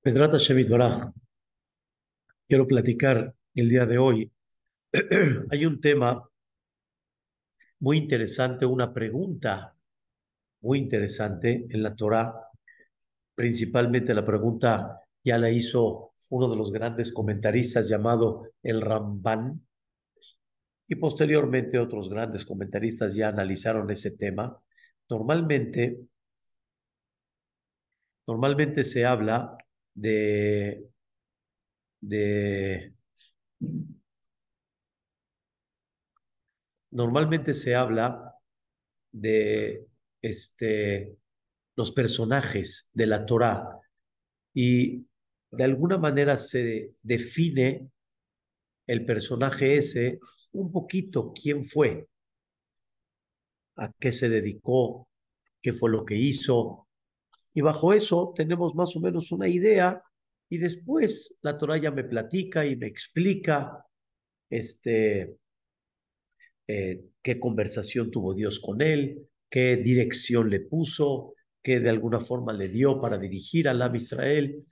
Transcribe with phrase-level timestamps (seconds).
[0.00, 1.10] Pedrata Shemit Baraj.
[2.48, 4.32] Quiero platicar el día de hoy.
[5.50, 6.28] Hay un tema
[7.80, 9.74] muy interesante, una pregunta
[10.62, 12.34] muy interesante en la Torah.
[13.34, 19.60] Principalmente la pregunta ya la hizo uno de los grandes comentaristas llamado el Ramban.
[20.86, 24.58] Y posteriormente otros grandes comentaristas ya analizaron ese tema.
[25.08, 26.06] Normalmente,
[28.26, 29.56] normalmente se habla
[29.94, 30.88] de,
[32.00, 32.94] de
[36.90, 38.34] normalmente se habla
[39.12, 39.86] de
[40.22, 41.16] este,
[41.76, 43.80] los personajes de la Torá
[44.54, 45.06] y
[45.50, 47.90] de alguna manera se define
[48.86, 50.20] el personaje ese
[50.52, 52.08] un poquito quién fue,
[53.76, 55.08] a qué se dedicó,
[55.62, 56.88] qué fue lo que hizo.
[57.52, 60.02] Y bajo eso tenemos más o menos una idea
[60.48, 63.84] y después la Torah ya me platica y me explica
[64.50, 65.36] este,
[66.66, 72.52] eh, qué conversación tuvo Dios con él, qué dirección le puso, qué de alguna forma
[72.52, 74.64] le dio para dirigir al Am Israel.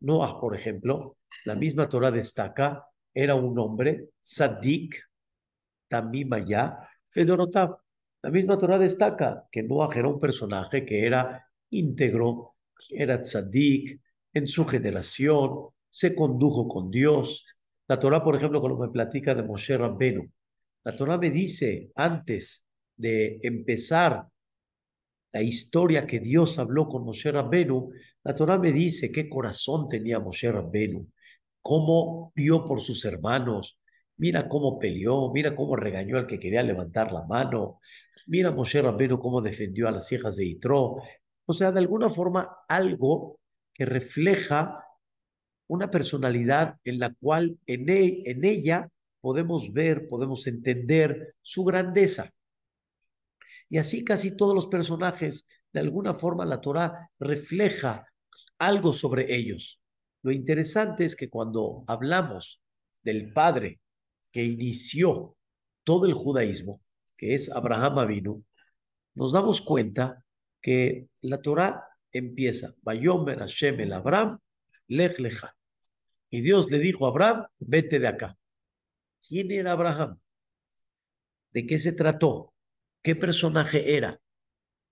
[0.00, 5.00] Noah, por ejemplo, la misma Torah destaca, era un hombre, Sadik,
[5.88, 6.78] Tamimaya,
[7.10, 7.81] Fedorotav.
[8.22, 12.54] La misma Torah destaca que Noah era un personaje que era íntegro,
[12.90, 14.00] era tzadik
[14.32, 17.44] en su generación, se condujo con Dios.
[17.88, 20.30] La Torah, por ejemplo, cuando me platica de Moshe Rabbenu,
[20.84, 22.64] la Torah me dice antes
[22.96, 24.28] de empezar
[25.32, 27.90] la historia que Dios habló con Moshe Rabbenu,
[28.22, 31.08] la Torah me dice qué corazón tenía Moshe Rabbenu,
[31.60, 33.78] cómo vio por sus hermanos,
[34.22, 37.80] Mira cómo peleó, mira cómo regañó al que quería levantar la mano.
[38.26, 40.96] Mira Moshe Rabbenu cómo defendió a las hijas de Itro.
[41.44, 43.40] O sea, de alguna forma algo
[43.74, 44.84] que refleja
[45.66, 48.88] una personalidad en la cual en, e, en ella
[49.20, 52.32] podemos ver, podemos entender su grandeza.
[53.68, 58.06] Y así casi todos los personajes, de alguna forma la Torah refleja
[58.58, 59.80] algo sobre ellos.
[60.22, 62.60] Lo interesante es que cuando hablamos
[63.02, 63.80] del Padre
[64.30, 65.36] que inició
[65.84, 66.80] todo el judaísmo,
[67.22, 68.44] que es Abraham Avinu,
[69.14, 70.24] nos damos cuenta
[70.60, 74.40] que la Torah empieza, Bayomer Hashem el Abraham,
[74.88, 75.54] Lecha.
[76.30, 78.36] Y Dios le dijo a Abraham, vete de acá.
[79.24, 80.18] ¿Quién era Abraham?
[81.52, 82.54] ¿De qué se trató?
[83.02, 84.20] ¿Qué personaje era?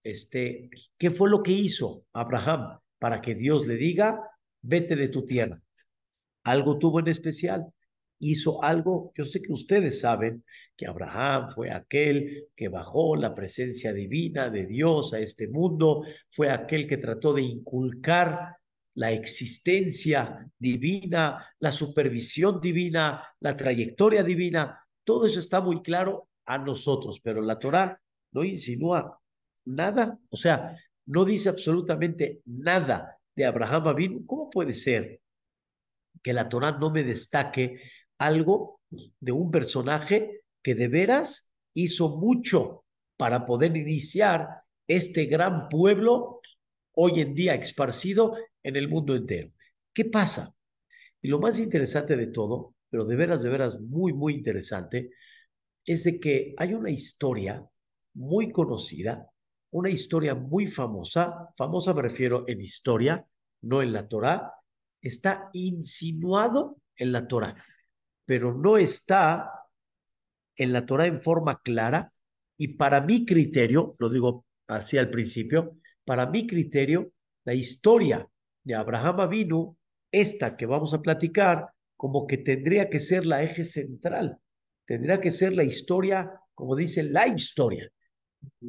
[0.04, 4.22] Este, ¿Qué fue lo que hizo Abraham para que Dios le diga,
[4.62, 5.60] vete de tu tierra?
[6.44, 7.72] ¿Algo tuvo en especial?
[8.20, 10.44] Hizo algo, yo sé que ustedes saben
[10.76, 16.50] que Abraham fue aquel que bajó la presencia divina de Dios a este mundo, fue
[16.50, 18.56] aquel que trató de inculcar
[18.94, 26.58] la existencia divina, la supervisión divina, la trayectoria divina, todo eso está muy claro a
[26.58, 28.00] nosotros, pero la Torah
[28.32, 29.18] no insinúa
[29.64, 30.76] nada, o sea,
[31.06, 35.20] no dice absolutamente nada de Abraham ¿Cómo puede ser
[36.22, 37.80] que la Torah no me destaque
[38.20, 42.84] algo de un personaje que de veras hizo mucho
[43.16, 44.46] para poder iniciar
[44.86, 46.40] este gran pueblo
[46.92, 49.50] hoy en día esparcido en el mundo entero.
[49.92, 50.54] ¿Qué pasa?
[51.22, 55.10] Y lo más interesante de todo, pero de veras, de veras muy, muy interesante,
[55.86, 57.64] es de que hay una historia
[58.14, 59.30] muy conocida,
[59.70, 63.24] una historia muy famosa, famosa me refiero en historia,
[63.62, 64.52] no en la Torah,
[65.00, 67.56] está insinuado en la Torah
[68.30, 69.50] pero no está
[70.54, 72.12] en la Torah en forma clara
[72.56, 77.10] y para mi criterio, lo digo así al principio, para mi criterio,
[77.44, 78.28] la historia
[78.62, 79.76] de Abraham Avinu,
[80.12, 84.38] esta que vamos a platicar, como que tendría que ser la eje central,
[84.86, 87.90] tendría que ser la historia, como dice, la historia,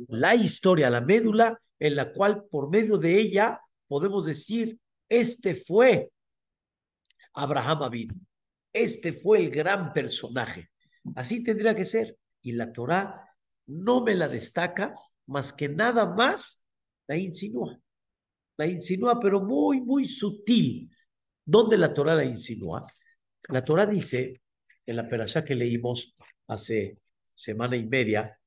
[0.08, 6.10] la historia, la médula en la cual por medio de ella podemos decir, este fue
[7.36, 8.16] Abraham Avinu.
[8.74, 10.70] Este fue el gran personaje.
[11.16, 12.18] Así tendría que ser.
[12.42, 13.28] Y la Torah
[13.68, 14.94] no me la destaca
[15.28, 16.64] más que nada más
[17.08, 17.80] la insinúa.
[18.58, 20.90] La insinúa, pero muy, muy sutil.
[21.46, 22.86] ¿Dónde la Torah la insinúa?
[23.50, 24.42] La Torah dice,
[24.86, 26.16] en la perashá que leímos
[26.48, 27.00] hace
[27.34, 28.38] semana y media,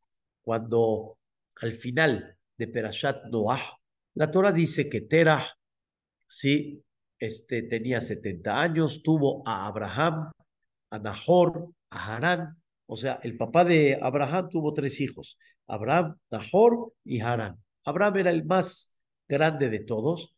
[0.43, 1.19] cuando
[1.57, 3.79] al final de Perashat Noah,
[4.15, 5.45] la Torah dice que Terah,
[6.27, 6.84] sí,
[7.19, 10.31] este, tenía 70 años, tuvo a Abraham,
[10.91, 12.63] a Nahor, a Harán.
[12.87, 17.63] O sea, el papá de Abraham tuvo tres hijos, Abraham, Nahor y Harán.
[17.85, 18.91] Abraham era el más
[19.29, 20.35] grande de todos.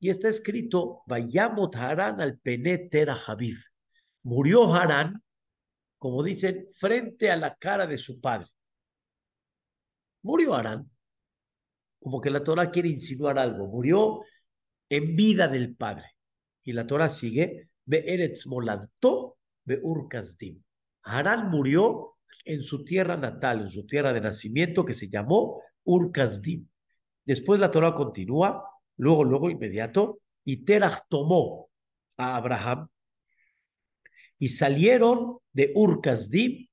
[0.00, 3.58] Y está escrito, Vayamot Harán al Penetera Javiv.
[4.22, 5.22] Murió Harán,
[5.98, 8.46] como dicen, frente a la cara de su padre.
[10.22, 10.88] Murió Harán,
[11.98, 13.66] como que la Torah quiere insinuar algo.
[13.66, 14.20] Murió
[14.88, 16.17] en vida del padre.
[16.68, 20.62] Y la Torah sigue, Be Eretz Moladto, Be Urkazdim.
[21.02, 26.68] Harán murió en su tierra natal, en su tierra de nacimiento, que se llamó Urkazdim.
[27.24, 28.68] Después la Torah continúa,
[28.98, 31.70] luego, luego, inmediato, y Terach tomó
[32.18, 32.88] a Abraham
[34.38, 36.68] y salieron de Urkazdim.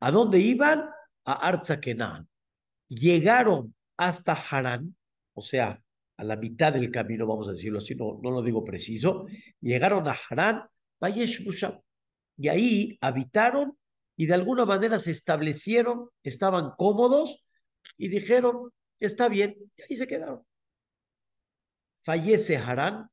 [0.00, 0.90] ¿A dónde iban?
[1.24, 2.28] A Arzakenan.
[2.86, 4.94] Llegaron hasta Harán,
[5.32, 5.82] o sea,
[6.18, 9.26] a la mitad del camino, vamos a decirlo así, no, no lo digo preciso.
[9.60, 10.64] Llegaron a Harán,
[12.36, 13.78] y ahí habitaron
[14.16, 17.44] y de alguna manera se establecieron, estaban cómodos
[17.96, 20.42] y dijeron, está bien, y ahí se quedaron.
[22.04, 23.08] Fallece Harán,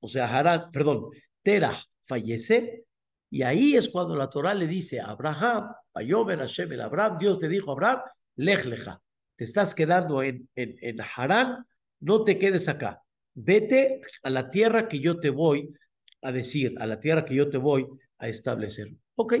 [0.00, 1.08] o sea, Harán, perdón,
[1.42, 2.84] Tera fallece,
[3.30, 7.40] y ahí es cuando la Torah le dice a Abraham, Ayomen Hashem el Abraham, Dios
[7.40, 8.00] le dijo a Abraham,
[8.36, 9.00] lej leja,
[9.36, 11.64] te estás quedando en, en, en Harán,
[12.02, 13.02] no te quedes acá,
[13.34, 15.72] vete a la tierra que yo te voy
[16.20, 17.86] a decir, a la tierra que yo te voy
[18.18, 18.88] a establecer.
[19.14, 19.34] Ok.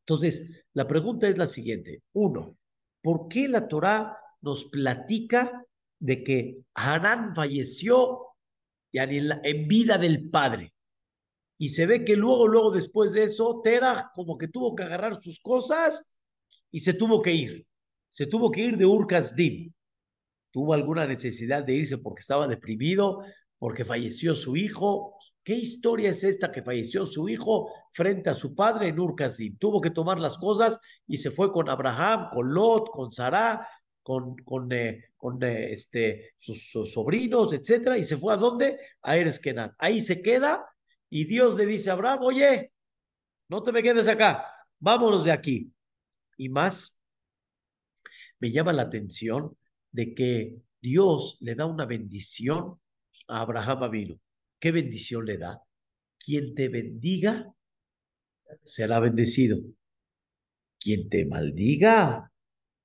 [0.00, 2.02] Entonces, la pregunta es la siguiente.
[2.14, 2.56] Uno,
[3.02, 5.64] ¿por qué la Torah nos platica
[5.98, 8.26] de que Harán falleció
[8.92, 10.72] en vida del padre?
[11.58, 15.22] Y se ve que luego, luego después de eso, Tera como que tuvo que agarrar
[15.22, 16.10] sus cosas
[16.70, 17.66] y se tuvo que ir.
[18.08, 19.72] Se tuvo que ir de Urkazdim.
[20.50, 23.22] Tuvo alguna necesidad de irse porque estaba deprimido,
[23.58, 28.54] porque falleció su hijo, ¿Qué historia es esta que falleció su hijo frente a su
[28.54, 29.56] padre en Urkazim?
[29.56, 33.66] Tuvo que tomar las cosas y se fue con Abraham, con Lot, con Sarah,
[34.02, 35.12] con, con, eh,
[35.42, 38.78] eh, este, sus, sobrinos, etcétera, y se fue a dónde?
[39.02, 39.40] A Eres
[39.78, 40.66] Ahí se queda
[41.08, 42.72] y Dios le dice a Abraham, oye,
[43.48, 44.46] no te me quedes acá,
[44.78, 45.72] vámonos de aquí.
[46.36, 46.94] Y más,
[48.38, 49.56] me llama la atención
[49.92, 52.80] de que Dios le da una bendición
[53.28, 54.20] a Abraham Avino.
[54.58, 55.62] ¿Qué bendición le da?
[56.18, 57.54] Quien te bendiga
[58.64, 59.58] será bendecido.
[60.78, 62.32] Quien te maldiga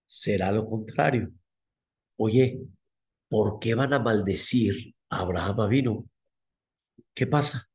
[0.06, 1.32] será lo contrario.
[2.18, 2.60] Oye,
[3.30, 6.06] ¿por qué van a maldecir a Abraham vino?
[7.14, 7.70] ¿Qué pasa?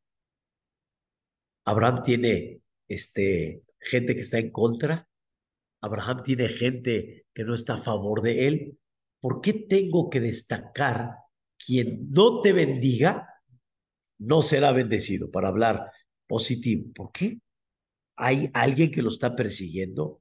[1.65, 5.09] Abraham tiene este, gente que está en contra.
[5.81, 8.79] Abraham tiene gente que no está a favor de él.
[9.20, 11.17] ¿Por qué tengo que destacar
[11.64, 13.31] quien no te bendiga
[14.20, 15.90] no será bendecido, para hablar
[16.26, 16.93] positivo.
[16.94, 17.40] ¿Por qué?
[18.17, 20.20] ¿Hay alguien que lo está persiguiendo?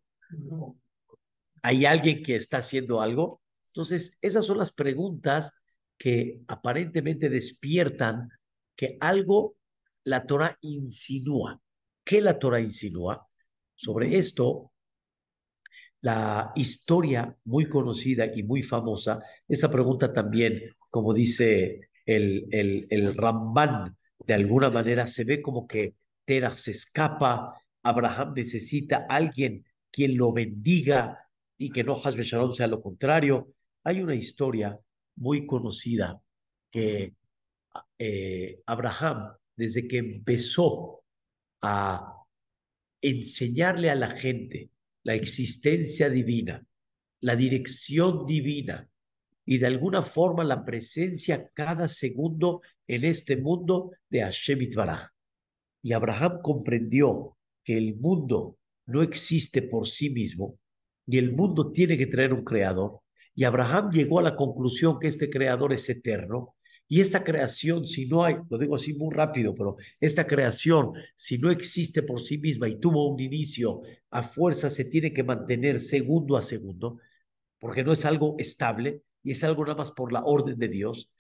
[1.62, 3.42] ¿Hay alguien que está haciendo algo?
[3.68, 5.54] Entonces, esas son las preguntas
[5.98, 8.30] que aparentemente despiertan
[8.76, 9.58] que algo
[10.06, 11.62] la Torah insinúa.
[12.06, 13.28] ¿Qué la Torah insinúa?
[13.76, 14.69] Sobre esto,
[16.02, 23.16] la historia muy conocida y muy famosa, esa pregunta también, como dice el, el, el
[23.16, 29.66] Ramban, de alguna manera se ve como que Terah se escapa, Abraham necesita a alguien
[29.92, 33.54] quien lo bendiga y que no Hasbe Shalom sea lo contrario.
[33.84, 34.80] Hay una historia
[35.16, 36.22] muy conocida
[36.72, 37.16] que
[37.98, 41.04] eh, Abraham, desde que empezó
[41.62, 42.24] a
[43.02, 44.70] enseñarle a la gente
[45.10, 46.64] la existencia divina,
[47.22, 48.88] la dirección divina,
[49.44, 55.08] y de alguna forma la presencia cada segundo en este mundo de Hashem Itbaraj.
[55.82, 60.60] Y Abraham comprendió que el mundo no existe por sí mismo
[61.08, 63.00] y el mundo tiene que traer un creador.
[63.34, 66.54] Y Abraham llegó a la conclusión que este creador es eterno
[66.92, 71.38] y esta creación, si no hay, lo digo así muy rápido, pero esta creación, si
[71.38, 75.80] no existe por sí misma y tuvo un inicio, a fuerza se tiene que mantener
[75.80, 76.98] segundo a segundo,
[77.60, 81.12] porque no es algo estable, y es algo nada más por la orden de Dios,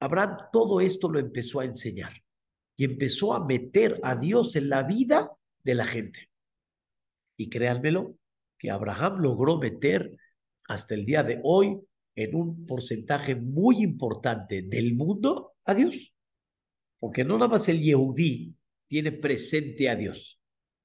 [0.00, 2.14] Abraham todo esto lo empezó a enseñar
[2.74, 5.30] y empezó a meter a Dios en la vida
[5.62, 6.30] de la gente.
[7.36, 8.16] Y créanmelo,
[8.56, 10.16] que Abraham logró meter
[10.68, 11.78] hasta el día de hoy
[12.14, 16.12] en un porcentaje muy importante del mundo a Dios.
[16.98, 18.54] Porque no nada más el Yehudí
[18.86, 20.38] tiene presente a Dios,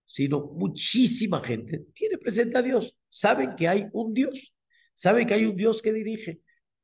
[0.06, 2.96] sino muchísima gente tiene presente a Dios.
[3.10, 4.54] Saben que hay un Dios,
[4.94, 6.40] saben que hay un Dios que dirige.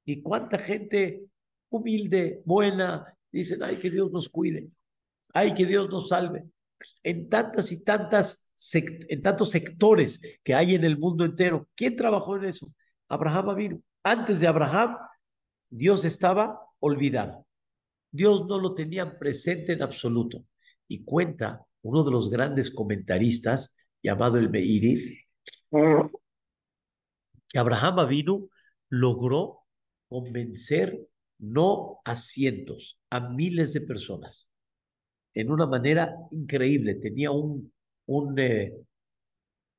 [0.06, 1.24] Y cuánta gente
[1.70, 4.70] humilde, buena, dicen, ay, que Dios nos cuide,
[5.34, 6.44] ay, que Dios nos salve.
[7.02, 12.36] En tantas y tantas, en tantos sectores que hay en el mundo entero, ¿quién trabajó
[12.36, 12.72] en eso?
[13.08, 13.82] Abraham vino.
[14.04, 14.98] Antes de Abraham,
[15.70, 17.46] Dios estaba olvidado.
[18.12, 20.46] Dios no lo tenía presente en absoluto.
[20.88, 25.20] Y cuenta uno de los grandes comentaristas, llamado el Meiri,
[27.50, 28.50] que Abraham vino
[28.90, 29.62] logró
[30.10, 31.08] convencer
[31.40, 34.48] no a cientos, a miles de personas,
[35.34, 36.96] en una manera increíble.
[36.96, 37.74] Tenía un,
[38.06, 38.74] un eh,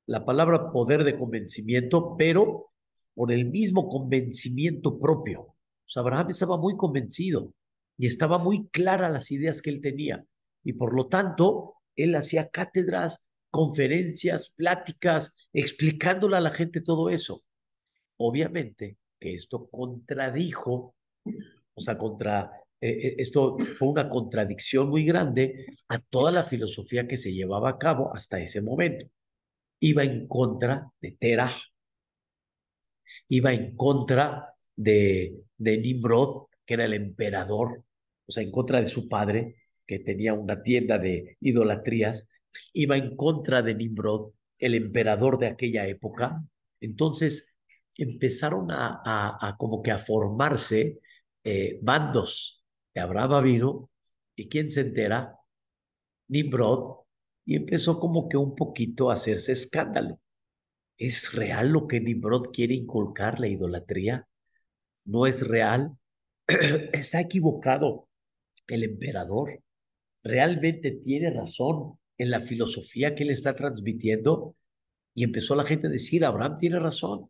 [0.07, 2.71] la palabra poder de convencimiento, pero
[3.15, 5.41] por el mismo convencimiento propio.
[5.41, 7.53] O sea, Abraham estaba muy convencido
[7.97, 10.23] y estaba muy clara las ideas que él tenía.
[10.63, 17.43] Y por lo tanto, él hacía cátedras, conferencias, pláticas, explicándole a la gente todo eso.
[18.17, 20.95] Obviamente que esto contradijo,
[21.73, 27.07] o sea, contra, eh, eh, esto fue una contradicción muy grande a toda la filosofía
[27.07, 29.05] que se llevaba a cabo hasta ese momento.
[29.79, 31.53] Iba en contra de Terah,
[33.27, 37.83] iba en contra de, de Nimrod, que era el emperador,
[38.25, 39.55] o sea, en contra de su padre,
[39.85, 42.27] que tenía una tienda de idolatrías,
[42.73, 46.43] iba en contra de Nimrod, el emperador de aquella época.
[46.79, 47.53] Entonces
[47.97, 50.99] empezaron a, a, como que a formarse
[51.43, 53.89] eh, bandos de Abraham vino
[54.35, 55.37] y quién se entera,
[56.27, 57.05] Nimrod,
[57.45, 60.19] y empezó como que un poquito a hacerse escándalo.
[60.97, 64.27] ¿Es real lo que Nimrod quiere inculcar, la idolatría?
[65.03, 65.97] ¿No es real?
[66.93, 68.07] Está equivocado
[68.67, 69.61] el emperador.
[70.23, 74.55] ¿Realmente tiene razón en la filosofía que él está transmitiendo?
[75.13, 77.29] Y empezó la gente a decir, Abraham tiene razón.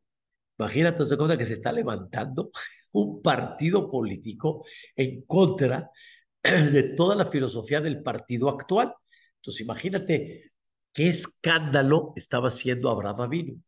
[0.58, 2.52] Imagínate, se cuenta que se está levantando
[2.94, 5.92] un partido político en contra
[6.44, 8.94] de toda la filosofía del partido actual.
[9.38, 10.54] Entonces, imagínate
[10.96, 13.62] qué escándalo estaba haciendo Abraham vino.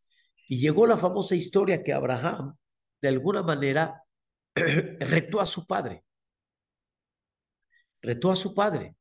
[0.48, 2.56] Y llegó la famosa historia que Abraham,
[3.02, 4.02] de alguna manera,
[4.56, 6.06] retó a su padre.
[8.02, 8.96] Retó a su padre.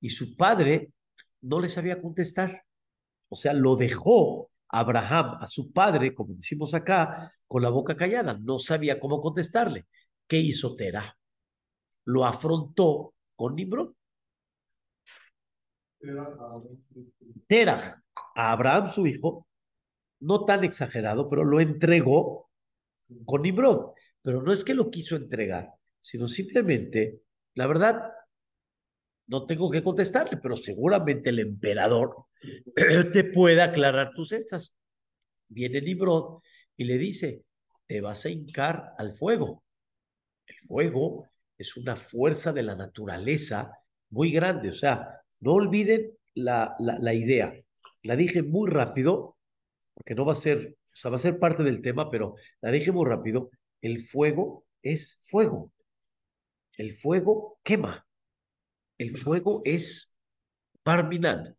[0.00, 0.92] Y su padre
[1.42, 2.64] no le sabía contestar.
[3.28, 8.36] O sea, lo dejó Abraham a su padre, como decimos acá, con la boca callada.
[8.36, 9.86] No sabía cómo contestarle.
[10.26, 11.16] ¿Qué hizo Terah?
[12.04, 13.92] Lo afrontó con Nimrod.
[17.46, 18.02] Terah,
[18.34, 19.46] a Abraham su hijo,
[20.20, 22.50] no tan exagerado, pero lo entregó
[23.24, 23.92] con Nimrod.
[24.22, 27.22] Pero no es que lo quiso entregar, sino simplemente,
[27.54, 28.12] la verdad,
[29.26, 32.26] no tengo que contestarle, pero seguramente el emperador
[33.12, 34.74] te puede aclarar tus estas.
[35.48, 36.42] Viene Nimrod
[36.76, 37.44] y le dice,
[37.86, 39.64] te vas a hincar al fuego.
[40.46, 43.78] El fuego es una fuerza de la naturaleza
[44.10, 47.54] muy grande, o sea, no olviden la, la, la idea.
[48.02, 49.36] La dije muy rápido,
[49.94, 52.70] porque no va a ser, o sea, va a ser parte del tema, pero la
[52.70, 53.50] dije muy rápido.
[53.80, 55.72] El fuego es fuego.
[56.76, 58.06] El fuego quema.
[58.98, 60.14] El fuego es
[60.82, 61.56] parminan.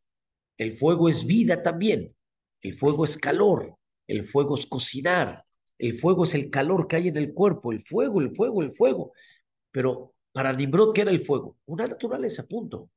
[0.57, 2.15] El fuego es vida también.
[2.61, 3.75] El fuego es calor.
[4.07, 5.43] El fuego es cocinar.
[5.77, 7.71] El fuego es el calor que hay en el cuerpo.
[7.71, 9.13] El fuego, el fuego, el fuego.
[9.71, 11.57] Pero para Nimrod, ¿qué era el fuego?
[11.65, 12.89] Una naturaleza, punto.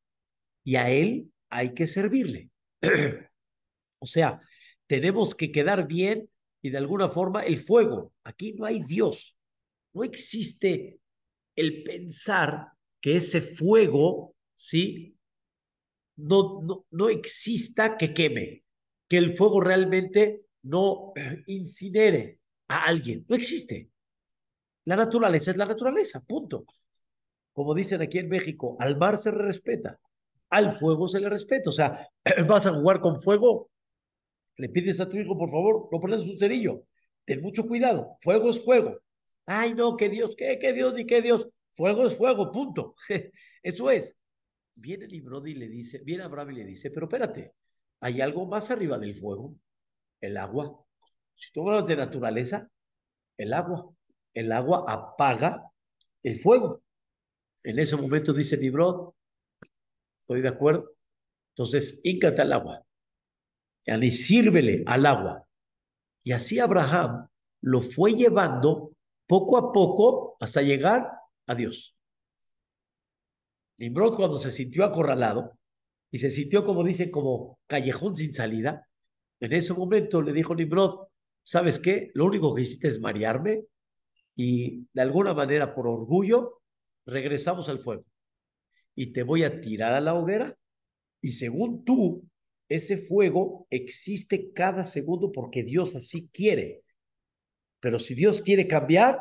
[0.65, 2.51] Y a él hay que servirle.
[4.01, 4.41] o sea,
[4.87, 6.29] tenemos que quedar bien
[6.63, 8.13] y de alguna forma el fuego.
[8.25, 9.37] Aquí no hay Dios.
[9.93, 10.99] No existe
[11.55, 12.69] el pensar
[13.01, 15.17] que ese fuego, ¿sí?
[16.17, 18.65] No, no, no exista que queme,
[19.09, 21.13] que el fuego realmente no
[21.47, 23.25] incinere a alguien.
[23.29, 23.91] No existe.
[24.87, 26.67] La naturaleza es la naturaleza, punto.
[27.53, 29.99] Como dicen aquí en México, al mar se respeta,
[30.51, 31.71] al fuego se le respeta.
[31.71, 32.09] O sea,
[32.49, 33.71] vas a jugar con fuego,
[34.57, 36.85] le pides a tu hijo, por favor, no pones un cerillo.
[37.25, 38.17] Ten mucho cuidado.
[38.21, 39.01] Fuego es fuego.
[39.47, 41.49] Ay, no, que Dios, que, Dios, ni que Dios.
[41.73, 42.95] Fuego es fuego, punto.
[43.63, 44.17] Eso es.
[44.75, 47.55] Viene Nimrod y le dice, viene Abraham y le dice, pero espérate,
[48.01, 49.55] hay algo más arriba del fuego,
[50.21, 50.85] el agua.
[51.35, 52.69] Si tú hablas de naturaleza,
[53.37, 53.91] el agua.
[54.33, 55.71] El agua apaga
[56.23, 56.83] el fuego.
[57.63, 59.13] En ese momento dice Nimrod,
[60.25, 60.91] estoy de acuerdo.
[61.51, 62.83] Entonces, íncate al agua.
[63.87, 65.47] Y sírvele al agua.
[66.23, 67.29] Y así Abraham
[67.61, 68.93] lo fue llevando
[69.27, 71.11] poco a poco hasta llegar
[71.47, 71.95] a Dios.
[73.77, 75.59] Nimrod cuando se sintió acorralado
[76.11, 78.89] y se sintió, como dicen, como callejón sin salida,
[79.41, 81.09] en ese momento le dijo Nimrod,
[81.43, 82.11] ¿sabes qué?
[82.15, 83.65] Lo único que hiciste es marearme
[84.35, 86.63] y de alguna manera por orgullo
[87.05, 88.05] regresamos al fuego
[88.95, 90.57] y te voy a tirar a la hoguera
[91.21, 92.29] y según tú
[92.69, 96.83] ese fuego existe cada segundo porque Dios así quiere.
[97.81, 99.19] Pero si Dios quiere cambiar,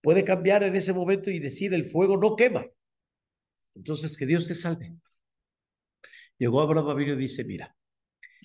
[0.00, 2.66] puede cambiar en ese momento y decir el fuego no quema.
[3.74, 4.94] Entonces, que Dios te salve.
[6.38, 7.76] Llegó Abraham y dice, mira,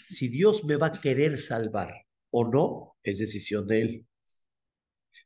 [0.08, 1.94] si Dios me va a querer salvar
[2.32, 4.06] o no, es decisión de él.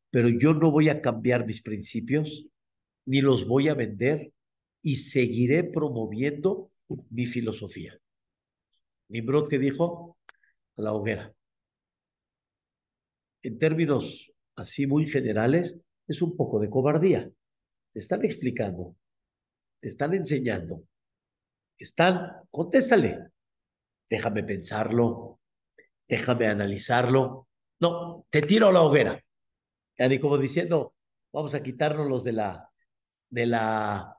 [0.10, 2.48] Pero yo no voy a cambiar mis principios,
[3.06, 4.32] ni los voy a vender,
[4.84, 6.70] y seguiré promoviendo
[7.10, 7.98] mi filosofía.
[9.08, 10.18] Nimrod que dijo,
[10.76, 11.34] a la hoguera.
[13.42, 17.32] En términos así muy generales, es un poco de cobardía.
[17.94, 18.96] Te están explicando,
[19.80, 20.84] te están enseñando,
[21.78, 23.30] están, contéstale,
[24.10, 25.40] déjame pensarlo,
[26.08, 27.48] déjame analizarlo.
[27.80, 29.24] No, te tiro a la hoguera.
[29.98, 30.96] Y como diciendo,
[31.32, 32.70] vamos a quitarnos los de la,
[33.30, 34.18] de la,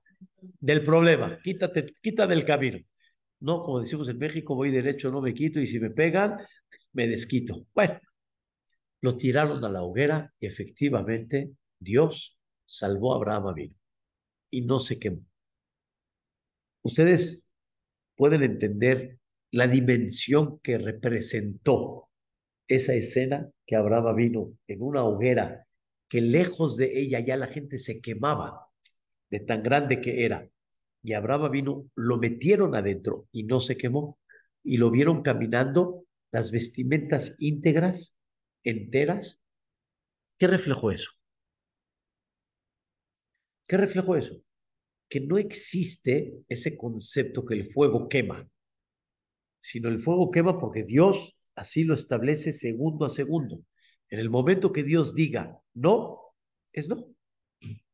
[0.61, 2.79] del problema, quítate, quita del camino.
[3.41, 6.39] No, como decimos en México, voy derecho, no me quito, y si me pegan,
[6.93, 7.67] me desquito.
[7.75, 8.01] Bueno,
[9.01, 13.75] lo tiraron a la hoguera y efectivamente Dios salvó a Abraham Avino
[14.51, 15.21] y no se quemó.
[16.83, 17.51] Ustedes
[18.15, 19.19] pueden entender
[19.51, 22.09] la dimensión que representó
[22.67, 25.67] esa escena que Abraham vino en una hoguera
[26.09, 28.64] que lejos de ella ya la gente se quemaba
[29.31, 30.49] de tan grande que era.
[31.03, 34.19] Y Abraham vino, lo metieron adentro y no se quemó.
[34.63, 38.17] Y lo vieron caminando las vestimentas íntegras,
[38.63, 39.41] enteras.
[40.39, 41.11] ¿Qué reflejó eso?
[43.67, 44.37] ¿Qué reflejó eso?
[45.09, 48.49] Que no existe ese concepto que el fuego quema,
[49.61, 53.63] sino el fuego quema porque Dios así lo establece segundo a segundo.
[54.11, 56.21] En el momento que Dios diga no,
[56.73, 57.07] es no.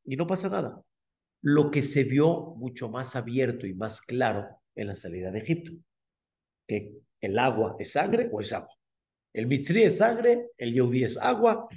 [0.05, 0.83] Y no pasa nada.
[1.43, 5.73] Lo que se vio mucho más abierto y más claro en la salida de Egipto,
[6.67, 8.75] que el agua es sangre o es agua.
[9.33, 11.69] El mitri es sangre, el yehudí es agua.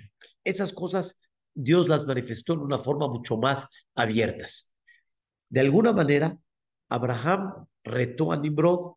[0.44, 1.20] Esas cosas
[1.54, 4.72] Dios las manifestó en una forma mucho más abiertas.
[5.50, 6.38] De alguna manera,
[6.90, 8.96] Abraham retó a Nimrod,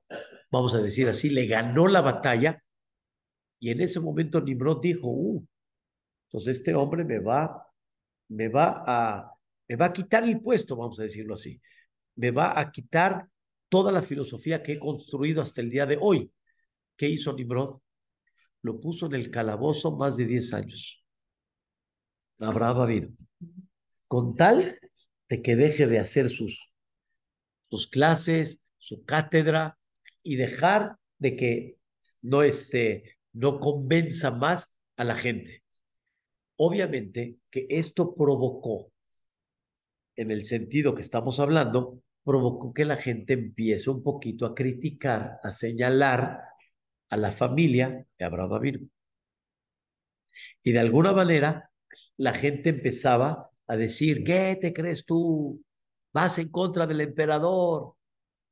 [0.50, 2.62] vamos a decir así, le ganó la batalla
[3.58, 5.46] y en ese momento Nimrod dijo, uh,
[6.28, 7.66] entonces este hombre me va,
[8.28, 9.35] me va a,
[9.68, 11.60] me va a quitar el puesto, vamos a decirlo así,
[12.16, 13.28] me va a quitar
[13.68, 16.30] toda la filosofía que he construido hasta el día de hoy.
[16.96, 17.80] ¿Qué hizo Nimrod?
[18.62, 21.04] Lo puso en el calabozo más de 10 años.
[22.38, 23.08] Abraham vino.
[24.08, 24.78] Con tal
[25.28, 26.70] de que deje de hacer sus,
[27.62, 29.78] sus clases, su cátedra
[30.22, 31.76] y dejar de que
[32.22, 35.62] no, este, no convenza más a la gente.
[36.56, 38.92] Obviamente que esto provocó,
[40.16, 45.38] en el sentido que estamos hablando, provocó que la gente empiece un poquito a criticar,
[45.42, 46.40] a señalar
[47.08, 48.80] a la familia de Abraham vino.
[50.62, 51.70] Y de alguna manera
[52.16, 55.62] la gente empezaba a decir, ¿qué te crees tú?
[56.12, 57.94] Vas en contra del emperador,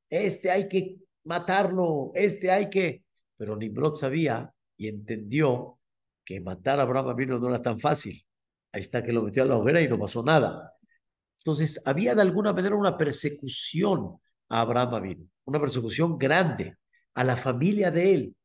[0.09, 3.03] este hay que matarlo, este hay que...
[3.37, 5.79] Pero Nimrod sabía y entendió
[6.23, 8.25] que matar a Abraham vino no era tan fácil.
[8.71, 10.74] Ahí está que lo metió a la hoguera y no pasó nada.
[11.45, 14.17] Entonces, había de alguna manera una persecución
[14.49, 16.77] a Abraham vino, una persecución grande
[17.13, 18.35] a la familia de él.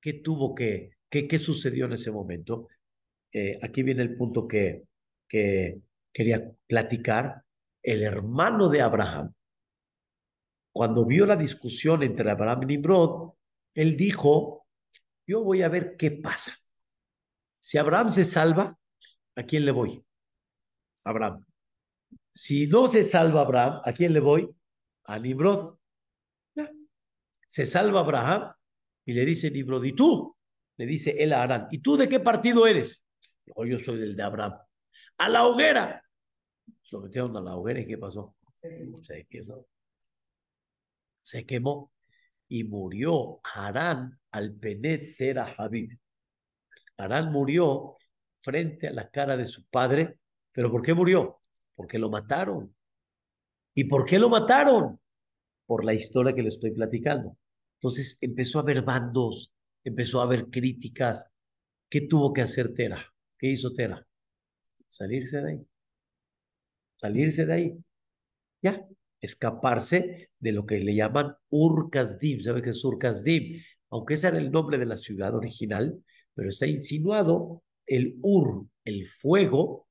[0.00, 2.68] ¿Qué tuvo que, qué, qué sucedió en ese momento?
[3.32, 4.84] Eh, aquí viene el punto que,
[5.26, 5.80] que
[6.12, 7.42] quería platicar.
[7.82, 9.34] El hermano de Abraham,
[10.70, 13.32] cuando vio la discusión entre Abraham y Nimrod,
[13.74, 14.68] él dijo,
[15.26, 16.54] yo voy a ver qué pasa.
[17.58, 18.78] Si Abraham se salva,
[19.34, 20.04] ¿a quién le voy?
[21.02, 21.44] Abraham.
[22.32, 24.48] Si no se salva Abraham, ¿a quién le voy?
[25.04, 25.76] A Nimrod.
[27.48, 28.52] Se salva Abraham
[29.04, 30.36] y le dice Nimrod, ¿y tú?
[30.76, 33.04] Le dice él a Arán, ¿y tú de qué partido eres?
[33.54, 34.54] O yo soy del de Abraham.
[35.18, 36.02] A la hoguera.
[36.90, 38.34] Lo metieron a la hoguera y ¿qué pasó?
[39.02, 39.66] Se quemó.
[41.22, 41.92] Se quemó
[42.48, 45.98] y murió Harán al Penet Tera Habib.
[46.96, 47.96] Harán murió
[48.40, 50.18] frente a la cara de su padre.
[50.52, 51.39] ¿Pero por qué murió?
[51.80, 52.76] Porque lo mataron.
[53.74, 55.00] ¿Y por qué lo mataron?
[55.64, 57.38] Por la historia que le estoy platicando.
[57.78, 59.50] Entonces empezó a haber bandos,
[59.82, 61.26] empezó a haber críticas.
[61.88, 63.14] ¿Qué tuvo que hacer Tera?
[63.38, 64.06] ¿Qué hizo Tera?
[64.88, 65.66] Salirse de ahí.
[66.96, 67.78] Salirse de ahí.
[68.60, 68.86] Ya,
[69.18, 72.40] escaparse de lo que le llaman Urkazdim.
[72.40, 73.62] ¿Sabe qué es Urkazdim?
[73.88, 79.06] Aunque ese era el nombre de la ciudad original, pero está insinuado el Ur, el
[79.06, 79.88] fuego,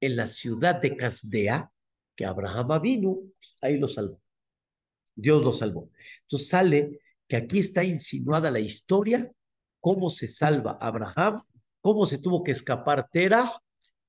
[0.00, 1.70] en la ciudad de Casdea,
[2.16, 3.18] que Abraham vino,
[3.62, 4.20] ahí lo salvó.
[5.14, 5.90] Dios lo salvó.
[6.22, 9.30] Entonces sale que aquí está insinuada la historia,
[9.80, 11.42] cómo se salva Abraham
[11.80, 13.52] cómo se tuvo que escapar Tera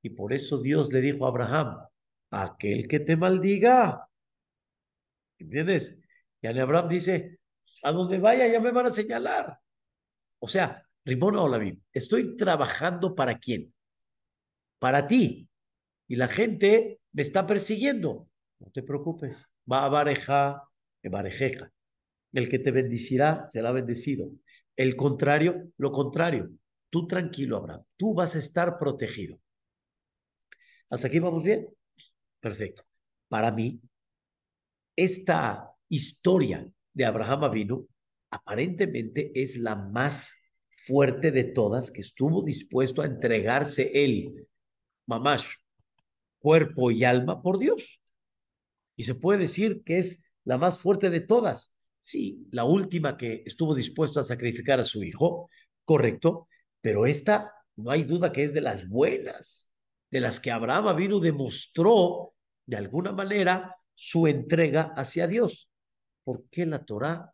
[0.01, 1.77] Y por eso Dios le dijo a Abraham,
[2.31, 4.07] aquel que te maldiga.
[5.37, 5.97] ¿Entiendes?
[6.41, 7.39] Y Abraham dice,
[7.83, 9.59] a donde vaya ya me van a señalar.
[10.39, 13.73] O sea, Rimona Olavim, estoy trabajando para quién?
[14.79, 15.47] Para ti.
[16.11, 18.27] Y la gente me está persiguiendo.
[18.59, 19.47] No te preocupes.
[19.71, 20.61] Va a bareja,
[21.03, 21.71] barejeja.
[22.33, 24.29] El que te bendicirá será bendecido.
[24.75, 26.49] El contrario, lo contrario.
[26.89, 27.85] Tú tranquilo, Abraham.
[27.95, 29.39] Tú vas a estar protegido.
[30.89, 31.69] ¿Hasta aquí vamos bien?
[32.41, 32.83] Perfecto.
[33.29, 33.79] Para mí,
[34.97, 37.87] esta historia de Abraham Avinu
[38.31, 40.35] aparentemente es la más
[40.85, 44.45] fuerte de todas que estuvo dispuesto a entregarse él,
[45.07, 45.60] mamás,
[46.41, 48.01] cuerpo y alma por Dios.
[48.95, 51.71] Y se puede decir que es la más fuerte de todas.
[51.99, 55.49] Sí, la última que estuvo dispuesto a sacrificar a su hijo,
[55.85, 56.47] correcto,
[56.81, 59.69] pero esta no hay duda que es de las buenas,
[60.09, 62.33] de las que Abraham vino demostró
[62.65, 65.69] de alguna manera su entrega hacia Dios.
[66.23, 67.33] ¿Por qué la Torá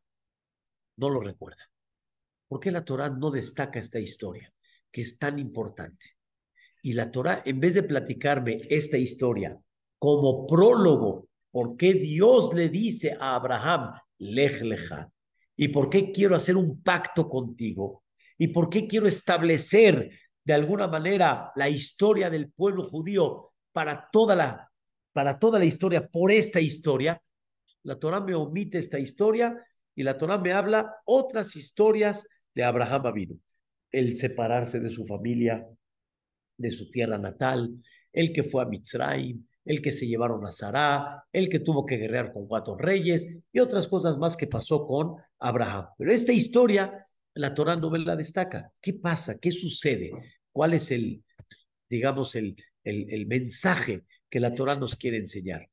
[0.98, 1.70] no lo recuerda?
[2.48, 4.54] ¿Por qué la Torá no destaca esta historia
[4.92, 6.17] que es tan importante?
[6.88, 9.60] Y la Torá, en vez de platicarme esta historia
[10.00, 15.12] como prólogo, ¿por qué Dios le dice a Abraham, lej leja?
[15.58, 18.06] ¿Y por qué quiero hacer un pacto contigo?
[18.38, 20.12] ¿Y por qué quiero establecer
[20.46, 24.72] de alguna manera la historia del pueblo judío para toda la,
[25.12, 27.22] para toda la historia, por esta historia?
[27.84, 29.62] La Torah me omite esta historia
[29.94, 33.36] y la Torah me habla otras historias de Abraham vino.
[33.92, 35.68] El separarse de su familia,
[36.58, 41.26] de su tierra natal, el que fue a Mitzrayim, el que se llevaron a Sará,
[41.32, 45.16] el que tuvo que guerrear con cuatro reyes y otras cosas más que pasó con
[45.40, 45.88] Abraham.
[45.98, 48.72] Pero esta historia, la Torah no la destaca.
[48.82, 49.38] ¿Qué pasa?
[49.38, 50.12] ¿Qué sucede?
[50.52, 51.24] ¿Cuál es el,
[51.90, 55.70] digamos, el, el, el mensaje que la Torah nos quiere enseñar?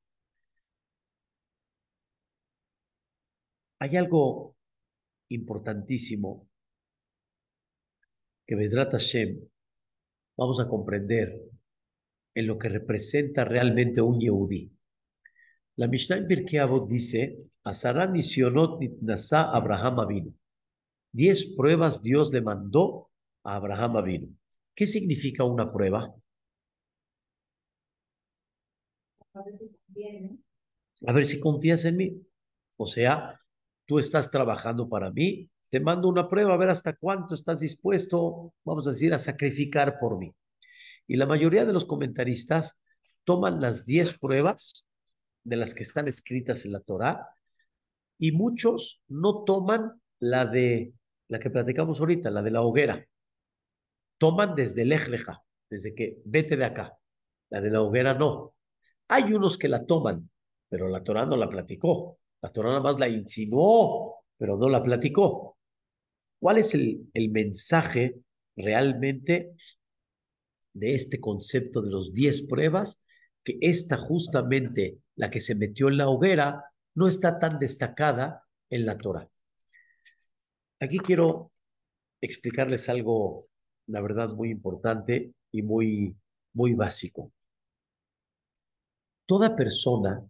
[3.79, 4.57] Hay algo
[5.29, 6.49] importantísimo
[8.47, 9.41] que Vedrat Hashem
[10.37, 11.41] vamos a comprender
[12.35, 14.71] en lo que representa realmente un Yehudi.
[15.77, 17.49] La Mishnah en Pirkei Avot dice,
[18.13, 20.35] Nisionot Nitnasa Abraham Avinu.
[21.13, 23.11] Diez pruebas Dios le mandó
[23.45, 24.37] a Abraham Avinu.
[24.75, 26.15] ¿Qué significa una prueba?
[31.07, 32.27] A ver si confías en mí.
[32.77, 33.41] O sea,
[33.87, 38.55] tú estás trabajando para mí, te mando una prueba a ver hasta cuánto estás dispuesto,
[38.65, 40.33] vamos a decir, a sacrificar por mí.
[41.09, 42.79] Y la mayoría de los comentaristas
[43.25, 44.87] toman las 10 pruebas
[45.43, 47.29] de las que están escritas en la Torá
[48.21, 50.93] y muchos no toman la de
[51.27, 53.05] la que platicamos ahorita, la de la hoguera.
[54.19, 56.97] Toman desde el Ejleja, desde que vete de acá.
[57.51, 58.55] La de la hoguera no.
[59.09, 60.31] Hay unos que la toman,
[60.69, 62.21] pero la Torá no la platicó.
[62.43, 65.54] La Torá nada más la insinuó, pero no la platicó.
[66.45, 68.17] ¿Cuál es el, el mensaje
[68.55, 69.57] realmente
[70.75, 73.01] de este concepto de los diez pruebas,
[73.43, 76.63] que esta justamente, la que se metió en la hoguera,
[76.95, 79.27] no está tan destacada en la Torah.
[80.81, 81.51] Aquí quiero
[82.21, 83.49] explicarles algo,
[83.87, 86.15] la verdad, muy importante y muy,
[86.53, 87.33] muy básico.
[89.25, 90.23] Toda persona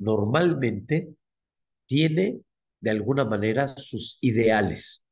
[0.00, 1.14] normalmente
[1.86, 2.40] tiene
[2.80, 5.03] de alguna manera sus ideales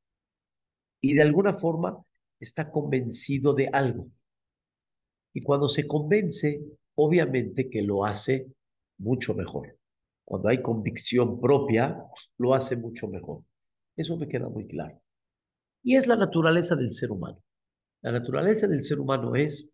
[1.03, 2.03] y de alguna forma
[2.41, 4.09] está convencido de algo.
[5.35, 6.63] Y cuando se convence,
[6.95, 8.47] obviamente que lo hace
[8.99, 9.77] mucho mejor.
[10.25, 11.99] Cuando hay convicción propia,
[12.39, 13.43] lo hace mucho mejor.
[13.97, 15.03] Eso me queda muy claro.
[15.83, 17.43] Y es la naturaleza del ser humano.
[18.03, 19.71] La naturaleza del ser humano es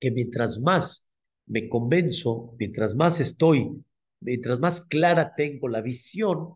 [0.00, 1.08] que mientras más
[1.46, 3.84] me convenzo, mientras más estoy,
[4.20, 6.54] mientras más clara tengo la visión,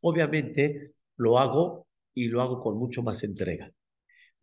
[0.00, 3.72] obviamente lo hago y lo hago con mucho más entrega.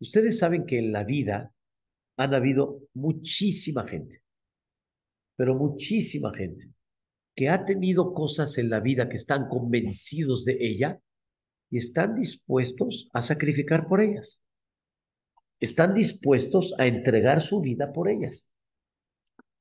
[0.00, 1.54] Ustedes saben que en la vida
[2.16, 4.22] han habido muchísima gente,
[5.36, 6.70] pero muchísima gente
[7.34, 11.00] que ha tenido cosas en la vida que están convencidos de ella
[11.70, 14.42] y están dispuestos a sacrificar por ellas.
[15.60, 18.48] Están dispuestos a entregar su vida por ellas.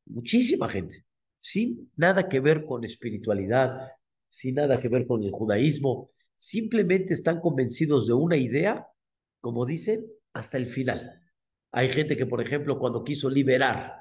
[0.05, 1.05] Muchísima gente,
[1.37, 3.91] sin nada que ver con espiritualidad,
[4.27, 8.87] sin nada que ver con el judaísmo, simplemente están convencidos de una idea,
[9.41, 11.21] como dicen, hasta el final.
[11.71, 13.93] Hay gente que, por ejemplo, cuando quiso liberar,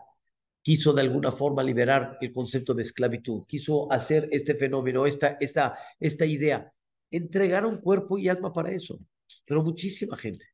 [0.63, 5.77] quiso de alguna forma liberar el concepto de esclavitud, quiso hacer este fenómeno, esta, esta,
[5.99, 6.73] esta idea,
[7.11, 9.01] entregaron cuerpo y alma para eso,
[9.45, 10.47] pero muchísima gente.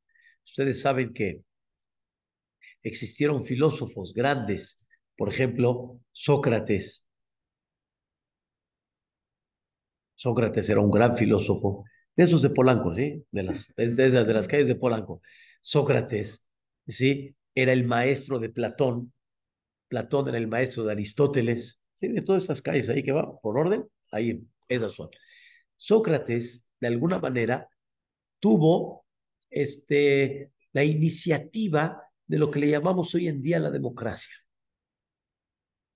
[0.43, 1.43] Ustedes saben que
[2.83, 4.79] existieron filósofos grandes,
[5.17, 7.04] por ejemplo, Sócrates.
[10.25, 11.85] Sócrates era un gran filósofo,
[12.17, 13.23] de esos de Polanco, ¿sí?
[13.31, 15.21] De las, de, las calles de Polanco.
[15.61, 16.43] Sócrates,
[16.87, 17.37] ¿sí?
[17.55, 19.13] Era el maestro de Platón.
[19.87, 22.09] Platón era el maestro de Aristóteles, ¿sí?
[22.09, 25.11] De todas esas calles ahí que va, por orden, ahí, esas son.
[25.77, 27.69] Sócrates, de alguna manera,
[28.41, 29.05] tuvo
[29.51, 34.33] este, la iniciativa de lo que le llamamos hoy en día la democracia,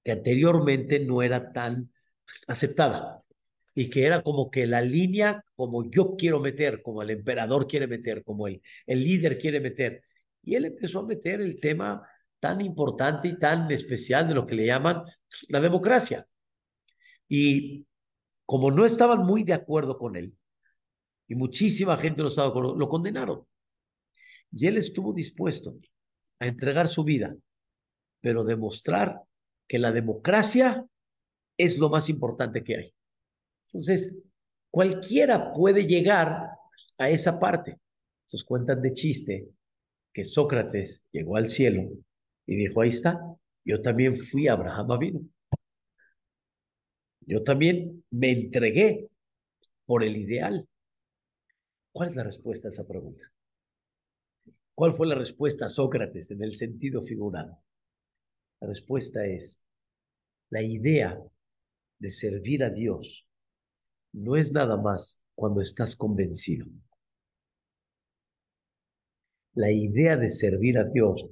[0.04, 1.90] que anteriormente no era tan
[2.46, 3.24] aceptada
[3.78, 7.86] y que era como que la línea como yo quiero meter, como el emperador quiere
[7.86, 10.02] meter, como el, el líder quiere meter.
[10.42, 12.02] Y él empezó a meter el tema
[12.40, 15.04] tan importante y tan especial de lo que le llaman
[15.46, 16.26] la democracia.
[17.28, 17.86] Y
[18.44, 20.36] como no estaban muy de acuerdo con él,
[21.28, 23.46] y muchísima gente lo estaba lo condenaron.
[24.50, 25.76] Y él estuvo dispuesto
[26.40, 27.36] a entregar su vida,
[28.20, 29.22] pero demostrar
[29.68, 30.84] que la democracia
[31.56, 32.97] es lo más importante que hay.
[33.68, 34.14] Entonces,
[34.70, 36.50] cualquiera puede llegar
[36.98, 37.78] a esa parte.
[38.26, 39.48] Entonces cuentan de chiste
[40.12, 41.88] que Sócrates llegó al cielo
[42.46, 43.20] y dijo, ahí está,
[43.64, 45.20] yo también fui a Abraham Avino.
[47.20, 49.08] Yo también me entregué
[49.84, 50.66] por el ideal.
[51.92, 53.30] ¿Cuál es la respuesta a esa pregunta?
[54.74, 57.58] ¿Cuál fue la respuesta a Sócrates en el sentido figurado?
[58.60, 59.60] La respuesta es,
[60.50, 61.20] la idea
[61.98, 63.27] de servir a Dios
[64.18, 66.66] no es nada más cuando estás convencido.
[69.54, 71.26] La idea de servir a Dios